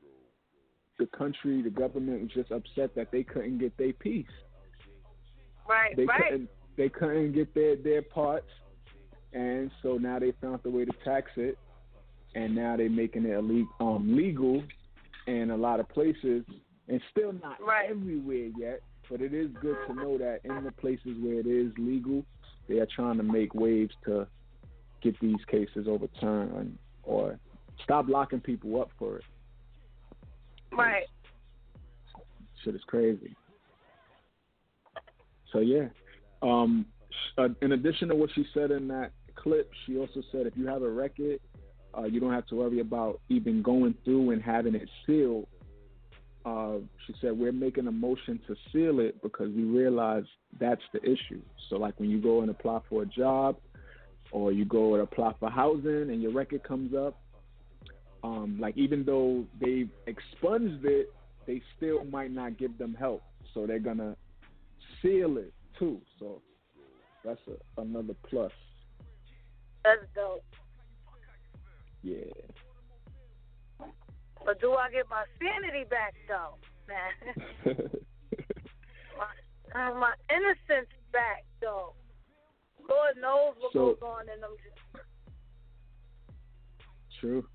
[0.98, 4.26] the country, the government was just upset that they couldn't get their piece.
[5.68, 6.22] Right, They right.
[6.30, 8.48] couldn't they couldn't get their their parts
[9.32, 11.56] and so now they found the way to tax it
[12.34, 14.62] and now they're making it illegal um legal
[15.26, 16.44] in a lot of places
[16.88, 17.90] and still not Right.
[17.90, 21.72] everywhere yet but it is good to know that in the places where it is
[21.78, 22.24] legal
[22.68, 24.26] they are trying to make waves to
[25.02, 27.38] get these cases overturned or
[27.82, 29.24] stop locking people up for it
[30.72, 31.04] Right.
[32.64, 33.34] shit is crazy
[35.52, 35.86] so yeah
[36.42, 36.86] um
[37.38, 40.66] uh, in addition to what she said in that clip she also said if you
[40.66, 41.38] have a record
[41.96, 45.46] uh, you don't have to worry about even going through and having it sealed
[46.44, 46.74] uh,
[47.06, 50.24] she said we're making a motion to seal it because we realize
[50.60, 51.40] that's the issue.
[51.68, 53.56] So like when you go and apply for a job,
[54.34, 57.16] or you go and apply for housing, and your record comes up,
[58.24, 61.14] um, like even though they've expunged it,
[61.46, 63.22] they still might not give them help.
[63.54, 64.16] So they're gonna
[65.00, 66.00] seal it too.
[66.18, 66.42] So
[67.24, 68.50] that's a, another plus.
[69.84, 70.42] That's dope.
[72.02, 72.24] Yeah.
[74.44, 76.56] But do I get my sanity back though,
[76.88, 77.12] man?
[79.16, 79.28] my,
[79.92, 81.94] my innocence back though.
[82.88, 84.56] Lord knows what So- goes on in them.
[87.20, 87.46] True.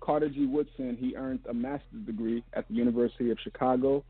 [0.00, 0.46] Carter G.
[0.46, 4.04] Woodson, he earned a master's degree at the University of Chicago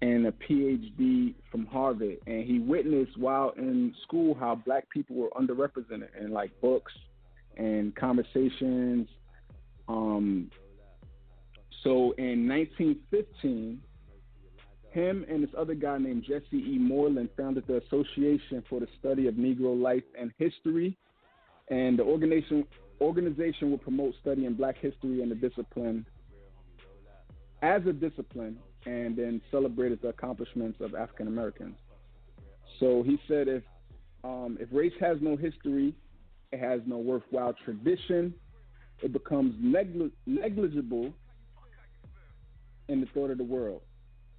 [0.00, 2.18] and a PhD from Harvard.
[2.26, 6.92] And he witnessed while in school how black people were underrepresented in like books
[7.56, 9.08] and conversations.
[9.88, 10.50] Um,
[11.82, 13.80] so in 1915,
[14.90, 16.78] him and this other guy named Jesse E.
[16.78, 20.96] Moorland founded the Association for the Study of Negro Life and History.
[21.70, 22.66] And the organization
[23.00, 26.04] organization will promote studying black history and the discipline
[27.62, 31.76] as a discipline and then celebrated the accomplishments of African Americans.
[32.80, 33.62] So he said if
[34.24, 35.94] um, if race has no history,
[36.50, 38.34] it has no worthwhile tradition,
[39.02, 41.12] it becomes negli- negligible
[42.88, 43.82] in the thought of the world,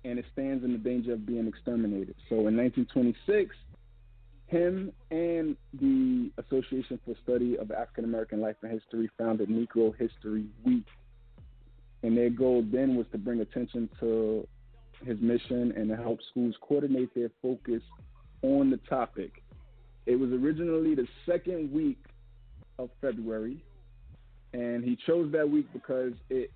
[0.03, 2.15] and it stands in the danger of being exterminated.
[2.27, 3.55] So in 1926,
[4.49, 10.45] him and the Association for Study of African American Life and History founded Negro History
[10.65, 10.85] Week.
[12.01, 14.47] And their goal then was to bring attention to
[15.05, 17.81] his mission and to help schools coordinate their focus
[18.41, 19.43] on the topic.
[20.05, 21.99] It was originally the second week
[22.79, 23.63] of February,
[24.53, 26.49] and he chose that week because it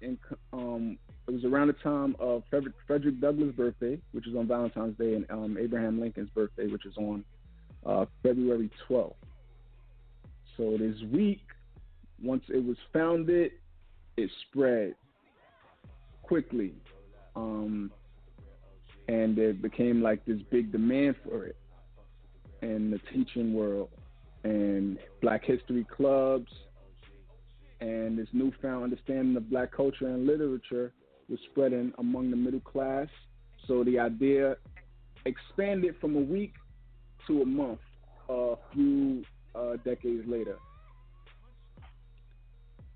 [0.51, 5.13] um, it was around the time of Frederick, Douglass' birthday, which is on Valentine's Day,
[5.13, 7.23] and um, Abraham Lincoln's birthday, which is on
[7.85, 9.13] uh, February 12th.
[10.57, 11.41] So this week,
[12.21, 13.51] once it was founded,
[14.17, 14.95] it spread
[16.21, 16.73] quickly,
[17.35, 17.91] um,
[19.07, 21.57] and it became like this big demand for it
[22.61, 23.89] in the teaching world,
[24.43, 26.51] and Black History clubs,
[27.81, 30.93] and this newfound understanding of Black culture and literature
[31.29, 33.07] was spreading among the middle class.
[33.67, 34.55] So the idea
[35.25, 36.53] expanded from a week
[37.27, 37.79] to a month
[38.29, 39.23] a few
[39.55, 40.57] uh, decades later.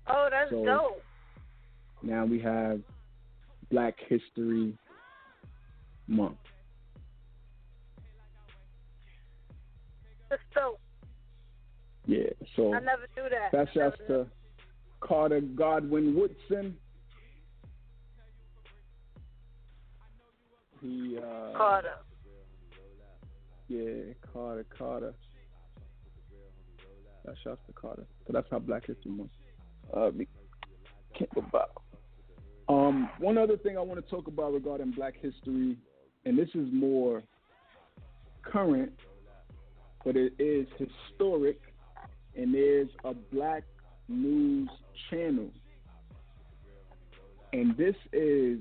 [0.06, 1.02] Oh, that's So- dope.
[2.02, 2.80] Now we have
[3.70, 4.78] Black History
[6.06, 6.36] Month.
[10.30, 10.78] That's dope.
[12.06, 13.50] Yeah, so I never do that.
[13.52, 14.26] that's just to
[15.00, 16.76] Carter Godwin Woodson.
[20.80, 21.94] He uh Carter.
[23.68, 25.14] Yeah, Carter, Carter.
[27.24, 28.06] That's shouts to Carter.
[28.26, 29.30] So that's how Black History Month
[29.94, 30.28] uh, be-
[31.14, 31.82] came about.
[32.68, 35.76] Um, one other thing I want to talk about regarding Black history,
[36.24, 37.22] and this is more
[38.42, 38.92] current,
[40.04, 41.60] but it is historic,
[42.36, 43.64] and there's a Black
[44.08, 44.68] news
[45.10, 45.50] channel,
[47.52, 48.58] and this is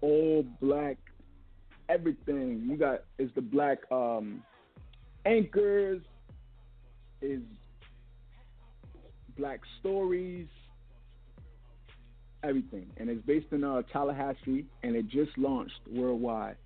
[0.00, 0.96] all Black
[1.90, 2.66] everything.
[2.68, 4.42] You got is the black um,
[5.26, 6.00] anchors,
[7.20, 7.40] is
[9.36, 10.48] black stories,
[12.42, 16.56] everything, and it's based in uh, Tallahassee, and it just launched worldwide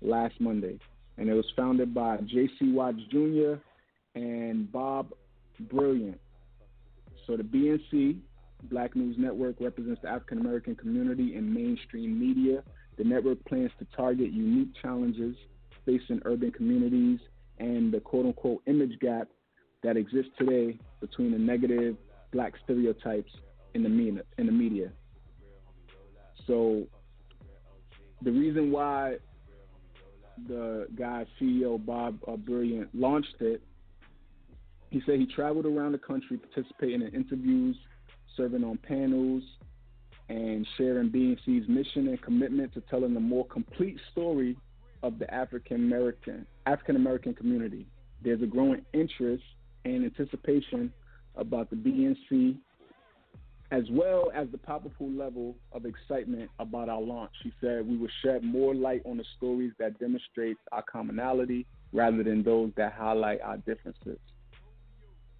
[0.00, 0.78] last Monday,
[1.18, 2.72] and it was founded by J.C.
[2.72, 3.54] Watts Jr.
[4.14, 5.12] and Bob
[5.64, 6.16] Brillante.
[7.26, 8.18] So the BNC,
[8.64, 12.62] Black News Network, represents the African American community in mainstream media.
[13.02, 15.34] The network plans to target unique challenges
[15.84, 17.18] facing urban communities
[17.58, 19.26] and the quote unquote image gap
[19.82, 21.96] that exists today between the negative
[22.32, 23.32] black stereotypes
[23.74, 24.22] in the media.
[24.38, 24.92] In the media.
[26.46, 26.84] So
[28.22, 29.16] the reason why
[30.46, 33.62] the guy CEO Bob uh, Brillante launched it,
[34.90, 37.76] he said he traveled around the country participating in interviews,
[38.36, 39.42] serving on panels,
[40.32, 44.56] and sharing BNC's mission and commitment to telling a more complete story
[45.02, 47.86] of the African American African American community.
[48.24, 49.42] There's a growing interest
[49.84, 50.90] and anticipation
[51.36, 52.56] about the BNC
[53.72, 57.32] as well as the powerful level of excitement about our launch.
[57.42, 62.22] She said we will shed more light on the stories that demonstrate our commonality rather
[62.22, 64.18] than those that highlight our differences.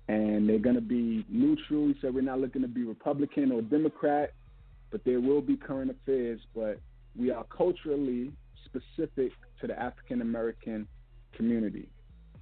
[0.09, 1.87] And they're going to be neutral.
[1.89, 4.33] He said we're not looking to be Republican or Democrat,
[4.93, 6.39] but there will be current affairs.
[6.55, 6.79] But
[7.17, 8.33] we are culturally
[8.67, 10.87] specific to the African American
[11.35, 11.89] community.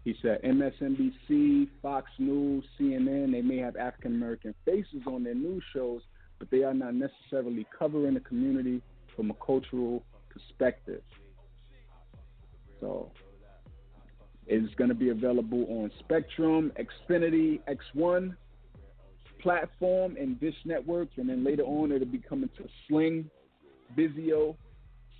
[0.05, 5.63] He said MSNBC, Fox News, CNN, they may have African American faces on their news
[5.73, 6.03] shows,
[6.39, 8.83] but they are not necessarily covering the community
[9.15, 11.03] from a cultural perspective.
[12.81, 13.13] So
[14.47, 18.35] it's going to be available on Spectrum, Xfinity, X1
[19.43, 23.31] platform, and Dish networks, and then later on it'll be coming to Sling,
[23.97, 24.57] Vizio,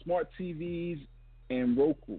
[0.03, 1.07] smart TVs,
[1.51, 2.19] and Roku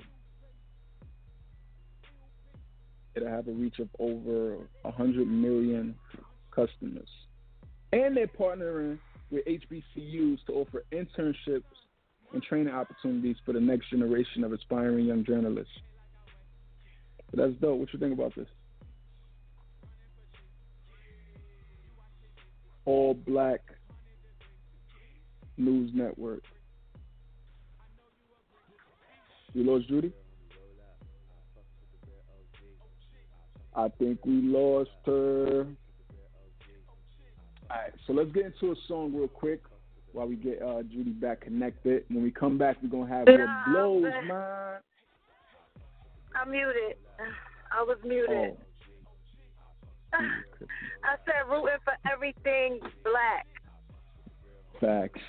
[3.15, 5.95] it'll have a reach of over 100 million
[6.51, 7.07] customers.
[7.91, 8.99] And they're partnering
[9.29, 11.63] with HBCUs to offer internships
[12.33, 15.73] and training opportunities for the next generation of aspiring young journalists.
[17.29, 17.79] But that's dope.
[17.79, 18.47] What you think about this?
[22.85, 23.61] All black
[25.57, 26.43] news network.
[29.53, 30.11] You lost Judy?
[33.75, 35.67] I think we lost her.
[37.69, 39.61] All right, so let's get into a song real quick
[40.11, 42.03] while we get uh, Judy back connected.
[42.09, 44.79] When we come back, we're gonna have what blows mine.
[46.35, 46.97] I'm muted.
[47.71, 48.29] I was muted.
[48.29, 48.57] Oh.
[51.03, 53.47] I said rooting for everything black.
[54.79, 55.21] Facts.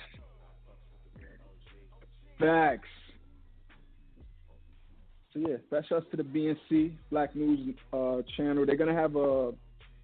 [2.39, 2.87] Facts.
[5.33, 8.65] So yeah, best shouts to the BNC Black News uh, channel.
[8.65, 9.51] They're gonna have a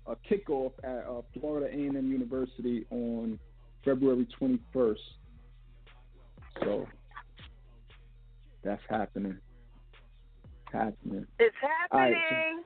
[0.08, 3.38] a kickoff at uh, Florida A&M University on
[3.86, 4.96] February 21st.
[6.64, 6.88] So
[8.64, 9.38] that's happening.
[10.72, 11.28] Happening.
[11.38, 11.56] It's
[11.92, 12.64] happening.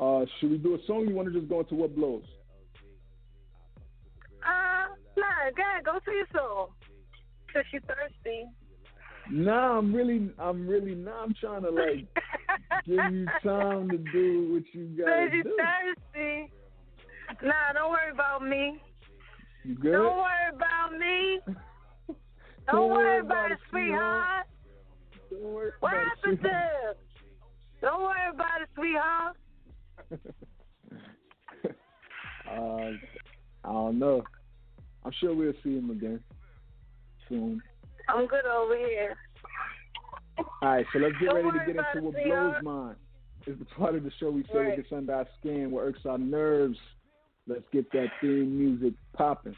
[0.00, 1.06] Uh, should we do a song?
[1.08, 2.22] You want to just go into what blows?
[4.46, 6.68] Uh, nah, go ahead, go to your song.
[7.52, 8.44] Cause you thirsty.
[9.30, 11.22] Nah, I'm really, I'm really not.
[11.22, 12.06] I'm trying to like
[12.86, 15.56] give you time to do what you gotta you do.
[15.58, 16.52] thirsty.
[17.42, 18.80] Nah, don't worry about me.
[19.64, 19.92] You good?
[19.92, 21.40] Don't worry about me.
[22.70, 24.46] Don't, Don't worry about about it, sweetheart.
[25.30, 26.94] Don't worry What about happened to.
[27.80, 29.36] Don't worry about it, sweetheart.
[32.50, 32.90] uh,
[33.64, 34.22] I don't know.
[35.04, 36.20] I'm sure we'll see him again
[37.28, 37.62] soon.
[38.08, 39.16] I'm good over here.
[40.38, 42.96] All right, so let's get Don't ready to get into what blows mine.
[43.46, 44.76] It's the part of the show we say Right.
[44.76, 46.78] gets under our skin, what irks our nerves.
[47.46, 49.56] Let's get that theme music popping.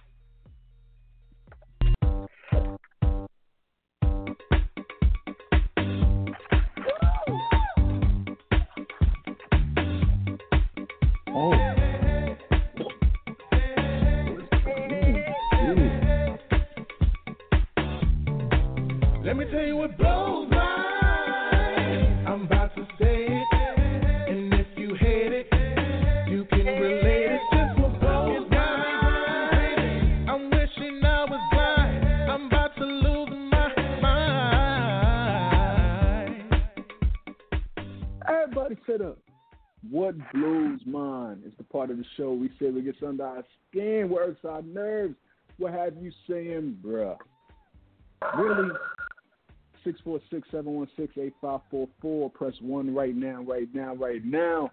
[50.33, 52.35] 646-716-8544.
[52.35, 54.71] Press one right now, right now, right now.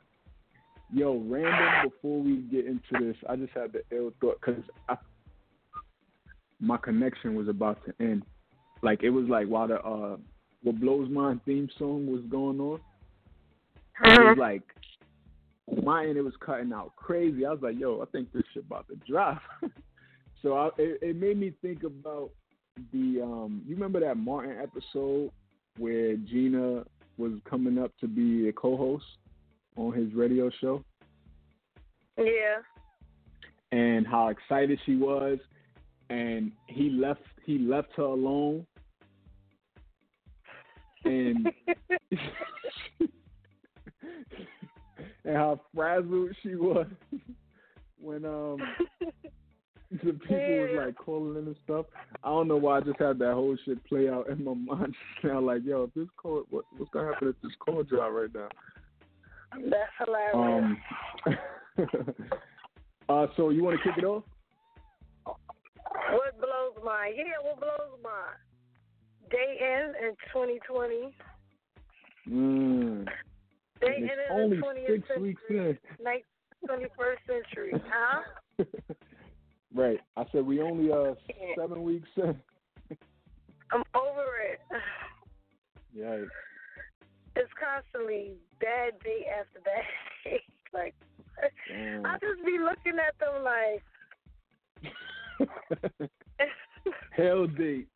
[0.93, 1.91] Yo, random.
[1.91, 4.63] Before we get into this, I just had the ill thought because
[6.59, 8.23] my connection was about to end.
[8.81, 10.17] Like it was like while the uh,
[10.63, 12.79] what blows my theme song was going on.
[14.03, 14.63] It was like
[15.83, 17.45] my end, it was cutting out crazy.
[17.45, 19.41] I was like, yo, I think this shit about to drop.
[20.41, 22.31] so I, it, it made me think about
[22.93, 23.63] the um.
[23.67, 25.31] You remember that Martin episode
[25.77, 26.83] where Gina
[27.17, 29.05] was coming up to be a co-host
[29.75, 30.83] on his radio show?
[32.17, 32.61] Yeah.
[33.71, 35.37] and how excited she was
[36.09, 38.65] and he left he left her alone
[41.05, 41.51] and
[45.25, 46.87] and how frazzled she was
[47.99, 48.57] when um
[50.03, 51.85] the people was like calling in and stuff.
[52.23, 54.95] I don't know why I just had that whole shit play out in my mind
[55.23, 55.39] now.
[55.39, 58.49] Like, yo, if this call, what, what's gonna happen if this call drop right now?
[59.69, 60.77] That's hilarious.
[61.25, 61.37] Um,
[63.09, 64.23] uh, so you want to kick it off?
[66.11, 68.33] what blows my yeah, what blows my
[69.29, 71.13] day in in 2020.
[72.29, 73.05] Mm.
[73.79, 75.21] Day And ended in only the 20th six century.
[75.21, 75.77] weeks in.
[76.67, 78.63] 21st century, huh?
[79.77, 79.99] Right.
[80.15, 81.13] I said we only uh
[81.57, 82.35] seven weeks in.
[83.71, 84.59] I'm over it.
[85.95, 86.25] Yeah.
[87.35, 89.83] It's constantly bad day after bad
[90.23, 90.43] day.
[90.73, 90.93] like
[91.67, 92.05] Damn.
[92.05, 93.83] I just be looking at them like
[97.17, 97.87] Hell date.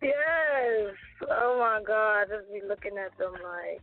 [0.00, 0.94] Yes.
[1.28, 2.20] Oh my God.
[2.20, 3.82] I just be looking at them like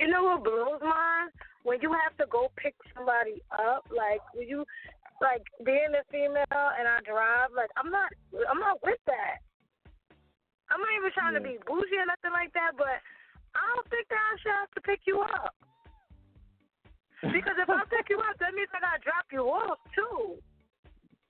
[0.00, 1.30] you know what blows mine?
[1.62, 4.64] When you have to go pick somebody up, like when you
[5.20, 8.12] like being a female and I drive, like I'm not
[8.48, 9.42] I'm not with that.
[10.70, 12.98] I'm not even trying to be bougie or nothing like that, but
[13.54, 15.54] I don't think that I should have to pick you up.
[17.22, 20.38] Because if I pick you up, that means I gotta drop you off too.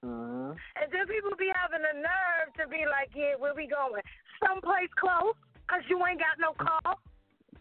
[0.04, 4.02] Uh And then people be having the nerve to be like, yeah, where we going?
[4.42, 7.00] Someplace close, because you ain't got no car.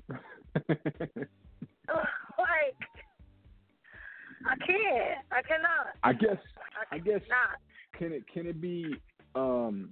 [2.37, 2.75] Like,
[4.47, 5.19] I can't.
[5.31, 5.87] I cannot.
[6.03, 6.37] I guess
[6.91, 7.59] I I guess Not.
[7.97, 8.95] can it can it be
[9.35, 9.91] um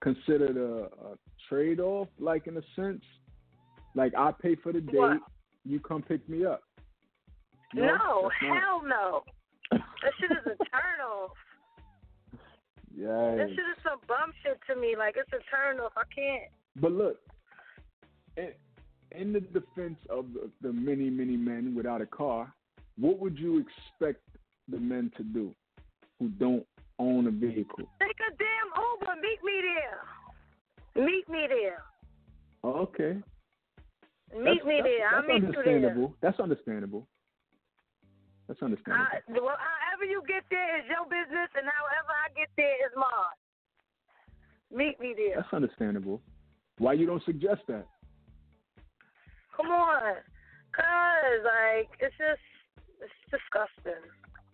[0.00, 1.16] considered a, a
[1.48, 3.02] trade off, like in a sense?
[3.94, 5.18] Like I pay for the date, What?
[5.64, 6.62] you come pick me up.
[7.74, 9.22] No, not- hell no.
[9.72, 11.32] That shit is a turn off.
[12.96, 13.36] Yeah.
[13.36, 14.94] That shit is some bum shit to me.
[14.96, 15.92] Like, it's a turn off.
[15.96, 16.50] I can't.
[16.80, 17.16] But look,
[19.12, 22.52] in the defense of the, the many, many men without a car,
[22.98, 24.20] what would you expect
[24.68, 25.54] the men to do
[26.18, 26.66] who don't
[26.98, 27.88] own a vehicle?
[28.00, 29.14] Take a damn Uber.
[29.22, 31.04] Meet me there.
[31.04, 31.82] Meet me there.
[32.64, 33.22] Okay.
[34.36, 35.08] Meet that's, me that's, there.
[35.08, 35.76] I'll That's meet you there.
[35.76, 36.14] understandable.
[36.20, 37.08] That's understandable.
[38.48, 39.06] That's understandable.
[39.12, 42.92] I, well, however you get there is your business, and however I get there is
[42.96, 43.38] mine.
[44.70, 45.36] Meet me there.
[45.36, 46.20] That's understandable.
[46.78, 47.86] Why you don't suggest that?
[49.58, 50.14] Come on,
[50.72, 52.40] cause like it's just
[53.02, 54.02] it's disgusting.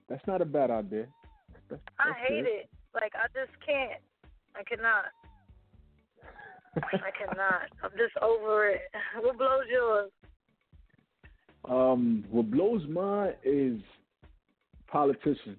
[0.08, 1.06] That's not a bad idea.
[1.68, 2.50] That's, I hate good.
[2.50, 2.70] it.
[2.94, 4.00] Like I just can't.
[4.56, 5.04] I cannot.
[6.76, 7.62] I cannot.
[7.82, 8.80] I'm just over it.
[9.20, 10.10] What blows yours?
[11.68, 13.80] Um, what blows mine is
[14.86, 15.58] politicians.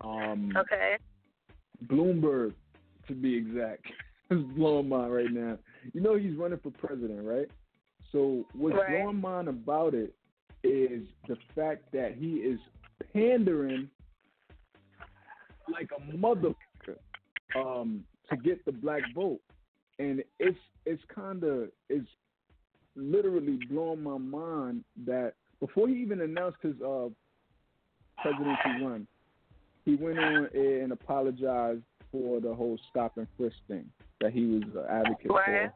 [0.00, 0.96] Um, Okay.
[1.86, 2.52] Bloomberg,
[3.08, 3.86] to be exact,
[4.30, 5.58] is blowing mine right now.
[5.94, 7.48] You know he's running for president, right?
[8.12, 9.00] So what's Right.
[9.02, 10.14] blowing mine about it
[10.62, 12.60] is the fact that he is
[13.12, 13.90] pandering
[15.68, 16.54] like a mother
[17.54, 19.40] um, to get the black vote,
[19.98, 22.08] and it's it's kind of it's
[22.96, 27.08] literally blowing my mind that before he even announced his uh,
[28.22, 29.06] presidency run,
[29.84, 33.88] he went on air and apologized for the whole stop and frisk thing
[34.20, 35.72] that he was an advocate for.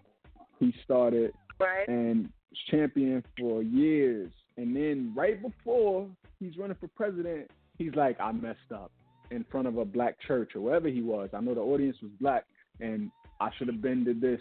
[0.58, 1.88] He started Right.
[1.88, 2.30] and
[2.70, 8.72] champion for years, and then right before he's running for president, he's like, "I messed
[8.72, 8.90] up."
[9.30, 11.30] In front of a black church or wherever he was.
[11.32, 12.44] I know the audience was black,
[12.80, 14.40] and I should have been to this.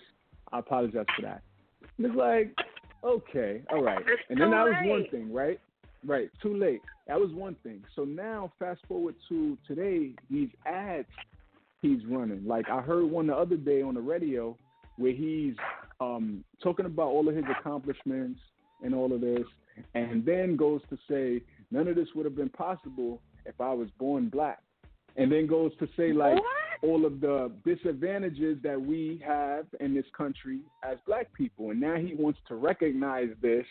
[0.52, 1.42] I apologize for that.
[1.98, 2.54] And it's like,
[3.04, 4.04] okay, all right.
[4.06, 5.60] It's And then that was one thing, right?
[6.06, 6.82] Right, too late.
[7.08, 7.84] That was one thing.
[7.96, 11.08] So now, fast forward to today, these ads
[11.82, 12.48] he's running.
[12.48, 14.58] Like I heard one the other day on the radio
[14.98, 15.56] where he's
[16.04, 18.40] um, talking about all of his accomplishments
[18.84, 19.46] and all of this,
[19.96, 21.42] and then goes to say
[21.72, 24.62] none of this would have been possible if I was born black,
[25.18, 26.44] and then goes to say like what?
[26.82, 31.72] all of the disadvantages that we have in this country as black people.
[31.72, 33.66] And now he wants to recognize this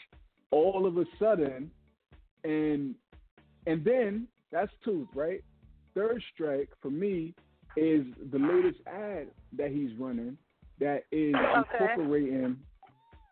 [0.50, 1.70] all of a sudden
[2.44, 2.94] and
[3.66, 5.42] and then that's two, right?
[5.94, 7.34] Third strike for me
[7.76, 10.36] is the latest ad that he's running
[10.82, 11.84] that is Okay.
[11.84, 12.56] incorporating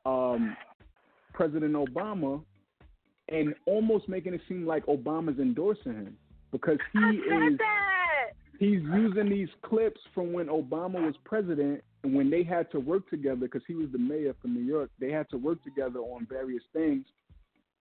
[0.07, 0.57] um,
[1.33, 2.43] President Obama
[3.29, 6.17] and almost making it seem like Obama's endorsing him
[6.53, 8.31] because he is that.
[8.59, 13.09] he's using these clips from when Obama was president and when they had to work
[13.11, 14.91] together because he was the mayor for New York.
[14.99, 17.05] They had to work together on various things.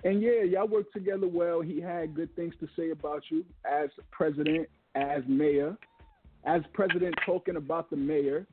[0.04, 1.62] And yeah, y'all worked together well.
[1.62, 5.78] He had good things to say about you as president, as mayor,
[6.46, 8.46] as president talking about the mayor.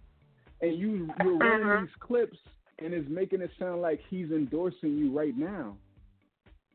[0.61, 1.87] And you you're running Mhm.
[1.87, 2.39] these clips
[2.79, 5.77] and it's making it sound like he's endorsing you right now.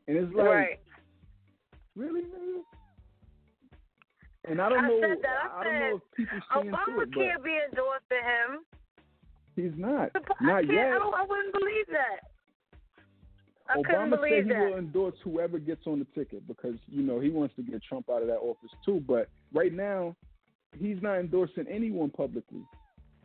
[0.08, 0.80] And it's like right.
[1.96, 2.24] Really?
[4.44, 5.00] And I don't I know.
[5.00, 5.50] said that.
[5.52, 8.64] I I don't know if people seeing through Obama it, but can't be endorsing him.
[9.54, 10.10] he's not.
[10.14, 10.92] I Not can't, yet.
[10.92, 12.20] I, I wouldn't believe that.
[13.68, 14.58] I Obama said he that.
[14.58, 18.10] will endorse whoever gets on the ticket because you know he wants to get Trump
[18.10, 19.02] out of that office too.
[19.06, 20.16] But right now,
[20.76, 22.64] he's not endorsing anyone publicly,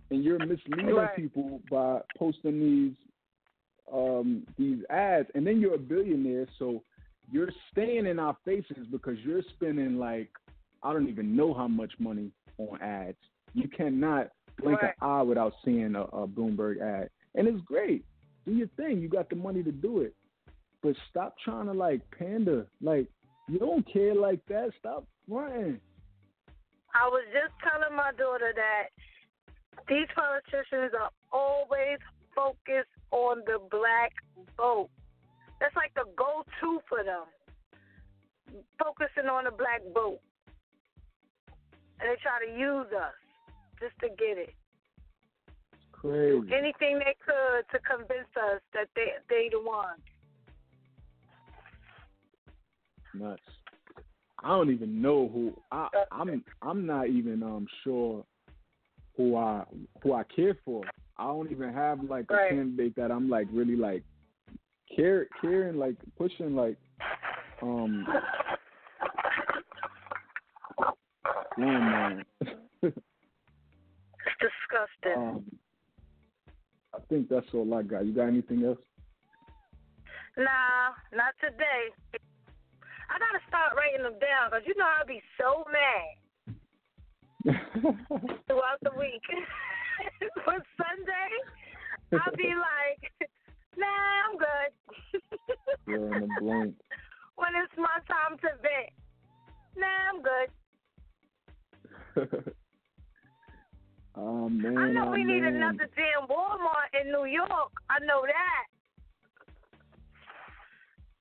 [0.10, 1.16] and you're misleading Right.
[1.16, 2.94] people by posting these
[3.92, 5.30] um, these ads.
[5.34, 6.84] And then you're a billionaire, so
[7.32, 10.30] you're staying in our faces because you're spending like
[10.84, 13.18] I don't even know how much money on ads.
[13.54, 14.32] You cannot
[14.62, 14.94] blink Right.
[15.02, 18.06] an eye without seeing a, a Bloomberg ad, and it's great.
[18.46, 19.02] Do your thing.
[19.02, 20.14] You got the money to do it,
[20.82, 22.68] but stop trying to like pander.
[22.82, 23.08] Like
[23.48, 24.72] you don't care like that.
[24.80, 25.80] Stop fronting.
[26.94, 28.90] I was just telling my daughter that
[29.88, 32.00] these politicians are always
[32.36, 34.12] focused on the black
[34.58, 34.90] vote.
[35.60, 37.26] That's like the go-to for them.
[38.78, 40.20] Focusing on the black vote.
[42.00, 43.16] And they try to use us
[43.80, 44.54] just to get it.
[45.74, 46.54] It's crazy.
[46.54, 49.98] Anything they could to convince us that they they the one.
[53.18, 53.42] nuts.
[54.44, 58.24] I don't even know who I I'm I'm not even um sure
[59.18, 59.66] who I
[60.02, 60.84] who I care for.
[61.18, 64.04] I don't even have like a candidate that I'm like really like
[64.96, 66.78] care caring like pushing like
[67.62, 68.08] um
[70.80, 70.94] oh
[71.58, 72.24] man.
[72.84, 72.96] It's
[74.40, 75.18] disgusting.
[75.18, 75.44] um
[76.94, 78.06] I think that's all I got.
[78.06, 78.80] You got anything else?
[80.38, 81.90] Nah, not today.
[83.10, 86.27] I gotta start writing them down because you know I'll be so mad
[88.48, 89.24] throughout the week.
[90.46, 91.30] For Sunday,
[92.14, 93.12] I'll be like,
[93.78, 94.72] Nah, I'm good.
[95.88, 96.76] You're in a blank.
[97.36, 98.90] when it's my time to vent,
[99.78, 100.50] Nah, I'm good.
[104.16, 104.78] oh man.
[104.78, 107.72] I know oh, we need another damn Walmart in New York.
[107.90, 108.66] I know that.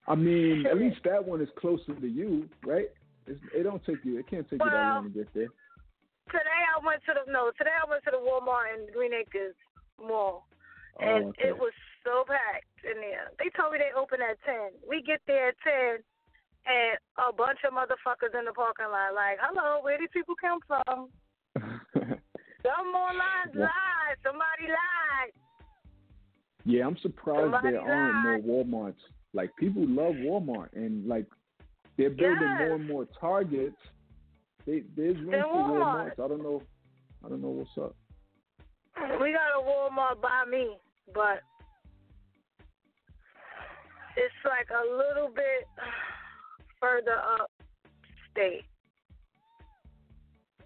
[0.09, 2.87] I mean, at least that one is closer to you, right?
[3.27, 4.18] It's, it don't take you.
[4.18, 5.49] It can't take you that long to get there.
[6.37, 7.49] Today I went to the no.
[7.57, 9.57] Today I went to the Walmart in Green Acres
[9.97, 11.49] Mall, oh, and Oh, okay.
[11.49, 11.72] it was
[12.05, 13.32] so packed in there.
[13.41, 14.76] They told me they open at ten.
[14.84, 16.05] We get there at ten,
[16.68, 19.16] and a bunch of motherfuckers in the parking lot.
[19.16, 21.09] Like, hello, where these people come from?
[22.61, 23.72] Some more lines Yeah.
[23.72, 24.20] lied.
[24.20, 25.32] Somebody lied.
[26.68, 29.01] yeah, I'm surprised Somebody there aren't more Walmarts.
[29.32, 31.24] Like people love Walmart, and like
[31.97, 32.61] they're building Yes.
[32.61, 33.80] more and more Targets.
[34.67, 35.39] They, there's room for.
[35.39, 36.12] Walmarts.
[36.12, 36.62] I don't know.
[37.25, 37.95] I don't know what's up.
[39.21, 40.77] We got a Walmart by me,
[41.14, 41.43] but
[44.17, 45.69] it's like a little bit
[46.81, 47.51] further up
[48.33, 48.64] state.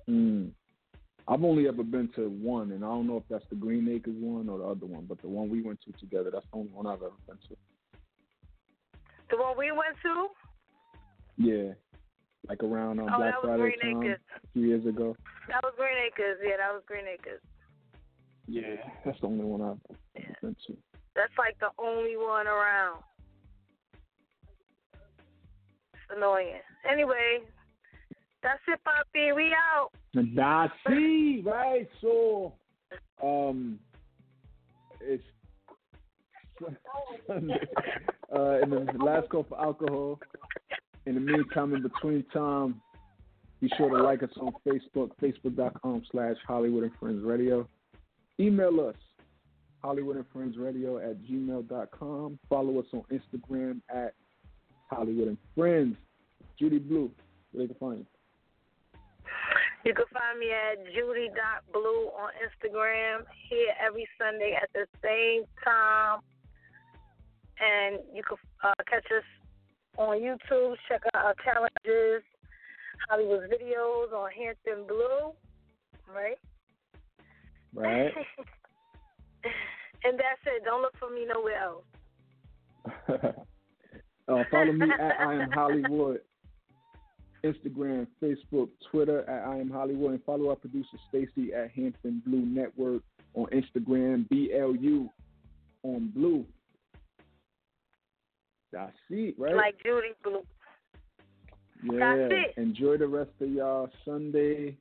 [0.08, 0.50] Mm.
[1.28, 4.16] I've only ever been to one, and I don't know if that's the Green Acres
[4.18, 6.72] one or the other one, but the one we went to together, that's the only
[6.72, 7.56] one I've ever been to.
[9.30, 10.26] The one we went to?
[11.36, 11.72] Yeah,
[12.48, 14.18] like around on Oh, Black Friday Green time Acres.
[14.36, 15.16] a few years ago.
[15.48, 16.38] That was Green Acres.
[16.42, 17.40] Yeah, that was Green Acres.
[18.46, 20.76] Yeah, that's the only one I've ever been to.
[21.14, 23.02] That's like the only one around.
[25.92, 26.60] It's annoying.
[26.90, 27.40] Anyway,
[28.42, 29.32] that's it, Poppy.
[29.32, 29.90] We out.
[30.42, 31.88] I see, right?
[32.00, 32.54] So,
[33.22, 33.78] um,
[35.00, 35.24] it's.
[38.32, 40.20] Uh, in the last call for alcohol.
[41.10, 42.80] In the meantime, in between time,
[43.60, 47.68] be sure to like us on Facebook, facebook.com slash Holliewood and Friends Radio.
[48.38, 48.94] Email us,
[49.82, 52.38] Holliewood and Friends Radio at gmail.com.
[52.48, 54.14] Follow us on Instagram at
[54.92, 55.96] Holliewood and Friends.
[56.56, 57.10] Judy Blu,
[57.50, 58.06] where can find you.
[59.84, 66.20] You can find me at judy.blu on Instagram here every Sunday at the same time.
[67.58, 69.24] And you can uh, catch us
[70.00, 70.74] on YouTube.
[70.88, 72.24] Check out our challenges,
[73.10, 75.32] Holliewood videos on Hampton Blu.
[76.12, 76.38] Right?
[77.74, 78.12] Right.
[80.04, 80.64] and that's it.
[80.64, 81.84] Don't look for me nowhere else.
[84.28, 86.18] uh, follow me at I am Holliewood.
[87.42, 92.40] Instagram, Facebook, Twitter at I am Holliewood, and follow our producer Stacy at Hampton Blu
[92.40, 93.02] Network
[93.34, 95.08] on Instagram, BLU
[95.82, 96.44] on Blue.
[98.72, 99.54] That's it, right?
[99.54, 100.42] Like Judy Blu.
[101.82, 101.98] Yeah.
[101.98, 102.60] That's it.
[102.60, 104.76] Enjoy the rest of y'all Sunday.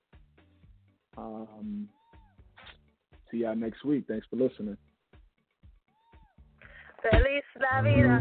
[1.17, 1.87] Um,
[3.31, 4.05] see y'all next week.
[4.07, 4.77] Thanks for listening.
[7.01, 8.19] Feliz la vida.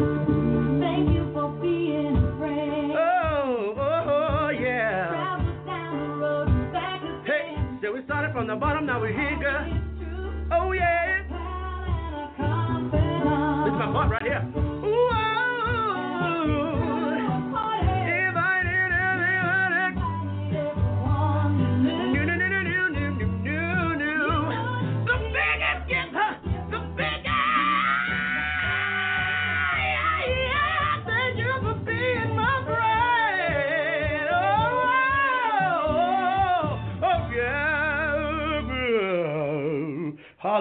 [0.80, 2.92] Thank you for being a friend.
[2.92, 5.08] Oh, oh, oh, yeah.
[5.08, 7.80] Travel down the road and back Hey, again.
[7.82, 9.82] so we started from the bottom, now we're here, girl.
[10.52, 11.26] Oh, yeah.
[11.28, 13.64] Proud and a confidant.
[13.64, 14.77] This is my part right here.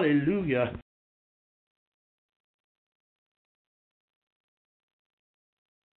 [0.08, 0.72] Hallelujah.